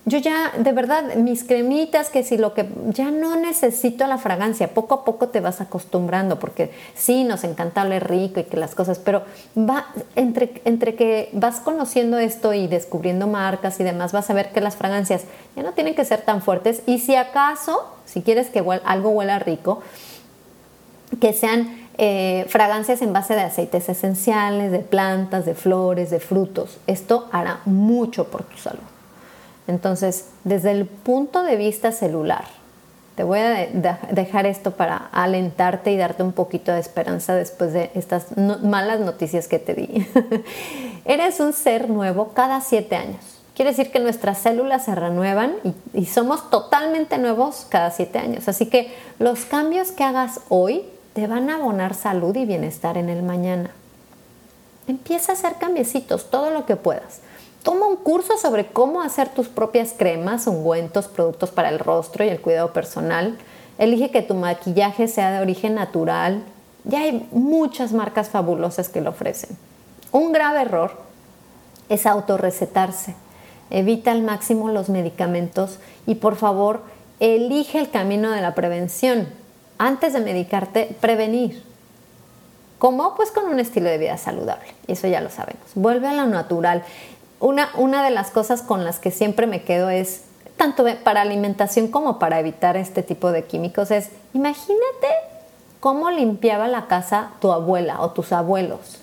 Yo 0.07 0.19
ya, 0.19 0.51
de 0.55 0.71
verdad, 0.71 1.15
mis 1.15 1.43
cremitas, 1.43 2.09
que 2.09 2.21
si 2.21 2.37
lo 2.37 2.53
que 2.53 2.69
ya 2.89 3.09
no 3.09 3.37
necesito 3.37 4.05
la 4.05 4.19
fragancia, 4.19 4.73
poco 4.73 4.93
a 4.93 5.03
poco 5.03 5.29
te 5.29 5.39
vas 5.39 5.61
acostumbrando, 5.61 6.37
porque 6.37 6.71
sí, 6.93 7.23
nos 7.23 7.43
encanta 7.43 7.81
oler 7.81 8.07
rico 8.07 8.39
y 8.39 8.43
que 8.43 8.57
las 8.57 8.75
cosas, 8.75 8.99
pero 8.99 9.23
va 9.57 9.87
entre, 10.15 10.61
entre 10.65 10.95
que 10.95 11.29
vas 11.33 11.59
conociendo 11.59 12.19
esto 12.19 12.53
y 12.53 12.67
descubriendo 12.67 13.25
marcas 13.25 13.79
y 13.79 13.83
demás, 13.83 14.11
vas 14.11 14.29
a 14.29 14.35
ver 14.35 14.51
que 14.51 14.61
las 14.61 14.75
fragancias 14.75 15.23
ya 15.55 15.63
no 15.63 15.71
tienen 15.71 15.95
que 15.95 16.05
ser 16.05 16.21
tan 16.21 16.43
fuertes. 16.43 16.83
Y 16.85 16.99
si 16.99 17.15
acaso, 17.15 17.94
si 18.05 18.21
quieres 18.21 18.49
que 18.49 18.63
algo 18.83 19.09
huela 19.09 19.39
rico, 19.39 19.81
que 21.19 21.33
sean 21.33 21.87
eh, 21.97 22.45
fragancias 22.49 23.01
en 23.01 23.13
base 23.13 23.35
de 23.35 23.41
aceites 23.41 23.87
esenciales, 23.87 24.71
de 24.71 24.79
plantas, 24.79 25.45
de 25.45 25.55
flores, 25.55 26.09
de 26.09 26.19
frutos. 26.19 26.77
Esto 26.87 27.27
hará 27.31 27.61
mucho 27.65 28.25
por 28.25 28.43
tu 28.43 28.57
salud. 28.57 28.81
Entonces, 29.67 30.29
desde 30.43 30.71
el 30.71 30.85
punto 30.85 31.43
de 31.43 31.55
vista 31.55 31.91
celular, 31.91 32.45
te 33.15 33.23
voy 33.23 33.39
a 33.39 33.67
dejar 34.11 34.45
esto 34.45 34.71
para 34.71 34.97
alentarte 35.13 35.91
y 35.91 35.97
darte 35.97 36.21
un 36.21 36.33
poquito 36.33 36.73
de 36.73 36.81
esperanza 36.81 37.33
después 37.33 37.71
de 37.71 37.89
estas 37.95 38.35
malas 38.35 38.99
noticias 38.99 39.47
que 39.47 39.57
te 39.57 39.73
di. 39.73 40.05
Eres 41.05 41.39
un 41.39 41.53
ser 41.53 41.89
nuevo 41.89 42.33
cada 42.33 42.59
siete 42.59 42.97
años. 42.97 43.34
Quiere 43.55 43.71
decir 43.71 43.89
que 43.89 44.01
nuestras 44.01 44.39
células 44.39 44.83
se 44.83 44.93
renuevan 44.95 45.55
y, 45.93 46.05
somos 46.07 46.49
totalmente 46.49 47.17
nuevos 47.17 47.65
cada 47.69 47.89
siete 47.89 48.19
años. 48.19 48.49
Así 48.49 48.65
que 48.65 48.93
los 49.17 49.45
cambios 49.45 49.93
que 49.93 50.03
hagas 50.03 50.41
hoy 50.49 50.83
te 51.13 51.25
van 51.25 51.49
a 51.49 51.55
abonar 51.55 51.93
salud 51.93 52.35
y 52.35 52.45
bienestar 52.45 52.97
en 52.97 53.07
el 53.07 53.23
mañana. 53.23 53.71
Empieza 54.87 55.31
a 55.31 55.35
hacer 55.35 55.55
cambiecitos, 55.55 56.29
todo 56.29 56.51
lo 56.51 56.65
que 56.65 56.75
puedas. 56.75 57.21
Toma 57.63 57.87
un 57.87 57.95
curso 57.95 58.37
sobre 58.37 58.67
cómo 58.67 59.01
hacer 59.01 59.29
tus 59.29 59.47
propias 59.47 59.93
cremas, 59.97 60.47
ungüentos, 60.47 61.07
productos 61.07 61.49
para 61.49 61.69
el 61.69 61.79
rostro 61.79 62.25
y 62.25 62.29
el 62.29 62.41
cuidado 62.41 62.73
personal. 62.73 63.37
Elige 63.77 64.11
que 64.11 64.21
tu 64.21 64.33
maquillaje 64.33 65.07
sea 65.07 65.31
de 65.31 65.39
origen 65.39 65.75
natural. 65.75 66.43
Ya 66.83 66.99
hay 66.99 67.25
muchas 67.31 67.93
marcas 67.93 68.29
fabulosas 68.29 68.89
que 68.89 68.99
lo 68.99 69.11
ofrecen. 69.11 69.57
Un 70.11 70.33
grave 70.33 70.61
error 70.61 70.91
es 71.87 72.05
autorrecetarse. 72.05 73.15
Evita 73.69 74.11
al 74.11 74.21
máximo 74.21 74.69
los 74.69 74.89
medicamentos 74.89 75.79
y 76.05 76.15
por 76.15 76.35
favor 76.35 76.81
elige 77.19 77.79
el 77.79 77.89
camino 77.89 78.31
de 78.31 78.41
la 78.41 78.55
prevención 78.55 79.27
antes 79.77 80.13
de 80.13 80.21
medicarte, 80.21 80.95
prevenir. 81.01 81.63
¿Cómo? 82.77 83.15
Pues 83.15 83.31
con 83.31 83.45
un 83.45 83.59
estilo 83.59 83.89
de 83.89 83.97
vida 83.97 84.17
saludable. 84.17 84.67
Eso 84.87 85.07
ya 85.07 85.21
lo 85.21 85.29
sabemos. 85.29 85.63
Vuelve 85.75 86.07
a 86.07 86.13
lo 86.13 86.25
natural. 86.27 86.83
Una, 87.39 87.69
una 87.77 88.03
de 88.03 88.11
las 88.11 88.31
cosas 88.31 88.61
con 88.61 88.83
las 88.83 88.99
que 88.99 89.11
siempre 89.11 89.47
me 89.47 89.63
quedo 89.63 89.89
es, 89.89 90.23
tanto 90.57 90.85
para 91.03 91.21
alimentación 91.21 91.87
como 91.87 92.19
para 92.19 92.39
evitar 92.39 92.77
este 92.77 93.03
tipo 93.03 93.31
de 93.31 93.45
químicos, 93.45 93.91
es, 93.91 94.09
imagínate 94.33 95.07
cómo 95.79 96.09
limpiaba 96.09 96.67
la 96.67 96.87
casa 96.87 97.31
tu 97.39 97.51
abuela 97.51 98.01
o 98.01 98.11
tus 98.11 98.31
abuelos. 98.31 98.99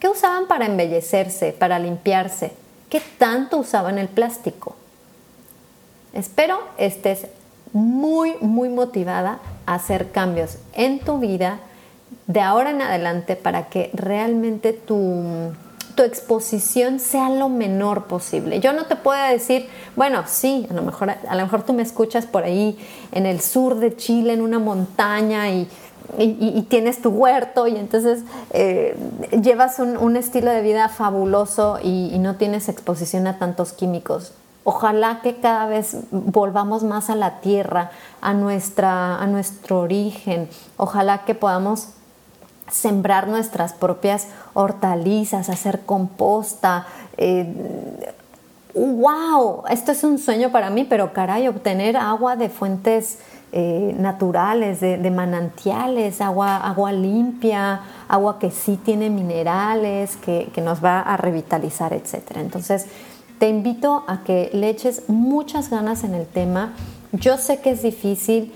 ¿Qué 0.00 0.08
usaban 0.08 0.46
para 0.46 0.66
embellecerse, 0.66 1.52
para 1.52 1.78
limpiarse? 1.78 2.52
¿Qué 2.88 3.02
tanto 3.18 3.58
usaban 3.58 3.98
el 3.98 4.08
plástico? 4.08 4.76
Espero 6.12 6.58
estés 6.78 7.26
muy, 7.72 8.34
muy 8.40 8.68
motivada 8.68 9.40
a 9.66 9.74
hacer 9.74 10.10
cambios 10.10 10.58
en 10.72 11.00
tu 11.00 11.18
vida 11.18 11.60
de 12.26 12.40
ahora 12.40 12.70
en 12.70 12.80
adelante 12.80 13.36
para 13.36 13.68
que 13.68 13.90
realmente 13.92 14.72
tu, 14.72 15.52
tu 15.98 16.02
exposición 16.02 17.00
sea 17.00 17.28
lo 17.28 17.48
menor 17.48 18.04
posible. 18.04 18.60
Yo 18.60 18.72
no 18.72 18.86
te 18.86 18.94
puedo 18.96 19.20
decir, 19.28 19.68
bueno, 19.96 20.22
sí, 20.28 20.64
a 20.70 20.74
lo 20.74 20.82
mejor, 20.82 21.10
a 21.10 21.34
lo 21.34 21.42
mejor 21.42 21.64
tú 21.64 21.72
me 21.72 21.82
escuchas 21.82 22.24
por 22.24 22.44
ahí 22.44 22.78
en 23.10 23.26
el 23.26 23.40
sur 23.40 23.80
de 23.80 23.96
Chile, 23.96 24.32
en 24.32 24.40
una 24.40 24.60
montaña 24.60 25.50
y, 25.50 25.68
y, 26.18 26.62
tienes 26.62 27.00
tu 27.00 27.10
huerto 27.10 27.66
y 27.66 27.76
entonces 27.76 28.24
eh, 28.50 28.96
llevas 29.42 29.78
un, 29.78 30.16
estilo 30.16 30.50
de 30.50 30.62
vida 30.62 30.88
fabuloso 30.88 31.78
y, 31.82 32.10
y 32.12 32.18
no 32.18 32.36
tienes 32.36 32.68
exposición 32.68 33.26
a 33.26 33.38
tantos 33.38 33.72
químicos. 33.72 34.32
Ojalá 34.70 35.20
que 35.22 35.36
cada 35.36 35.64
vez 35.64 35.96
volvamos 36.10 36.84
más 36.84 37.08
a 37.08 37.14
la 37.14 37.40
tierra, 37.40 37.90
a, 38.20 38.34
nuestra, 38.34 39.16
a 39.16 39.26
nuestro 39.26 39.80
origen. 39.80 40.50
Ojalá 40.76 41.24
que 41.24 41.34
podamos 41.34 41.88
sembrar 42.70 43.28
nuestras 43.28 43.72
propias 43.72 44.26
hortalizas, 44.52 45.48
hacer 45.48 45.86
composta. 45.86 46.86
¡Wow! 48.74 49.64
Eh, 49.68 49.72
Esto 49.72 49.92
es 49.92 50.04
un 50.04 50.18
sueño 50.18 50.52
para 50.52 50.68
mí, 50.68 50.84
pero 50.84 51.14
caray, 51.14 51.48
obtener 51.48 51.96
agua 51.96 52.36
de 52.36 52.50
fuentes 52.50 53.20
eh, 53.52 53.94
naturales, 53.98 54.80
de, 54.80 55.10
manantiales, 55.10 56.20
agua, 56.20 56.56
agua 56.56 56.92
limpia, 56.92 57.80
agua 58.08 58.38
que 58.38 58.50
sí 58.50 58.78
tiene 58.82 59.10
minerales, 59.10 60.16
que, 60.16 60.50
que 60.52 60.60
nos 60.60 60.84
va 60.84 61.00
a 61.00 61.16
revitalizar, 61.16 61.92
etc. 61.92 62.36
Entonces, 62.36 62.86
te 63.38 63.48
invito 63.48 64.04
a 64.06 64.22
que 64.24 64.50
le 64.52 64.68
eches 64.68 65.08
muchas 65.08 65.70
ganas 65.70 66.04
en 66.04 66.14
el 66.14 66.26
tema. 66.26 66.74
Yo 67.12 67.38
sé 67.38 67.60
que 67.60 67.70
es 67.70 67.82
difícil, 67.82 68.52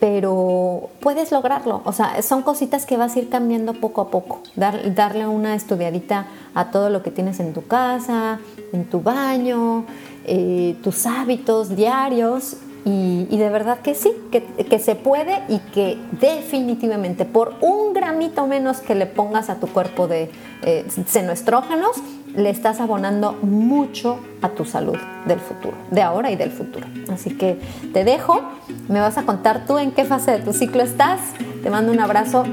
pero 0.00 0.90
puedes 1.00 1.32
lograrlo. 1.32 1.82
O 1.84 1.92
sea, 1.92 2.20
son 2.22 2.42
cositas 2.42 2.86
que 2.86 2.96
vas 2.96 3.16
a 3.16 3.18
ir 3.18 3.28
cambiando 3.28 3.74
poco 3.74 4.00
a 4.00 4.10
poco. 4.10 4.40
darle 4.54 5.26
una 5.26 5.54
estudiadita 5.54 6.26
a 6.54 6.70
todo 6.70 6.90
lo 6.90 7.02
que 7.02 7.10
tienes 7.10 7.40
en 7.40 7.52
tu 7.52 7.66
casa, 7.66 8.40
en 8.72 8.84
tu 8.84 9.00
baño, 9.02 9.84
eh, 10.24 10.76
tus 10.82 11.06
hábitos 11.06 11.76
diarios. 11.76 12.56
Y, 12.88 13.36
de 13.36 13.50
verdad 13.50 13.80
que 13.80 13.96
sí, 13.96 14.12
que, 14.30 14.78
se 14.78 14.94
puede 14.94 15.42
y 15.48 15.58
que 15.58 15.98
definitivamente 16.20 17.24
por 17.24 17.54
un 17.60 17.92
gramito 17.92 18.46
menos 18.46 18.78
que 18.78 18.94
le 18.94 19.06
pongas 19.06 19.50
a 19.50 19.56
tu 19.56 19.66
cuerpo 19.66 20.06
de 20.06 20.30
eh, 20.62 20.86
senoestrógenos, 21.06 21.96
le 22.36 22.48
estás 22.48 22.80
abonando 22.80 23.32
mucho 23.42 24.20
a 24.40 24.50
tu 24.50 24.64
salud 24.64 24.96
del 25.26 25.40
futuro, 25.40 25.76
de 25.90 26.02
ahora 26.02 26.30
y 26.30 26.36
del 26.36 26.52
futuro. 26.52 26.86
Así 27.12 27.36
que 27.36 27.58
te 27.92 28.04
dejo, 28.04 28.40
me 28.88 29.00
vas 29.00 29.18
a 29.18 29.24
contar 29.24 29.66
tú 29.66 29.78
en 29.78 29.90
qué 29.90 30.04
fase 30.04 30.30
de 30.30 30.38
tu 30.38 30.52
ciclo 30.52 30.82
estás. 30.82 31.18
Te 31.64 31.70
mando 31.70 31.90
un 31.90 31.98
abrazo 31.98 32.44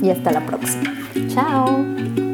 y 0.00 0.10
hasta 0.10 0.30
la 0.30 0.46
próxima. 0.46 0.94
Chao. 1.28 2.31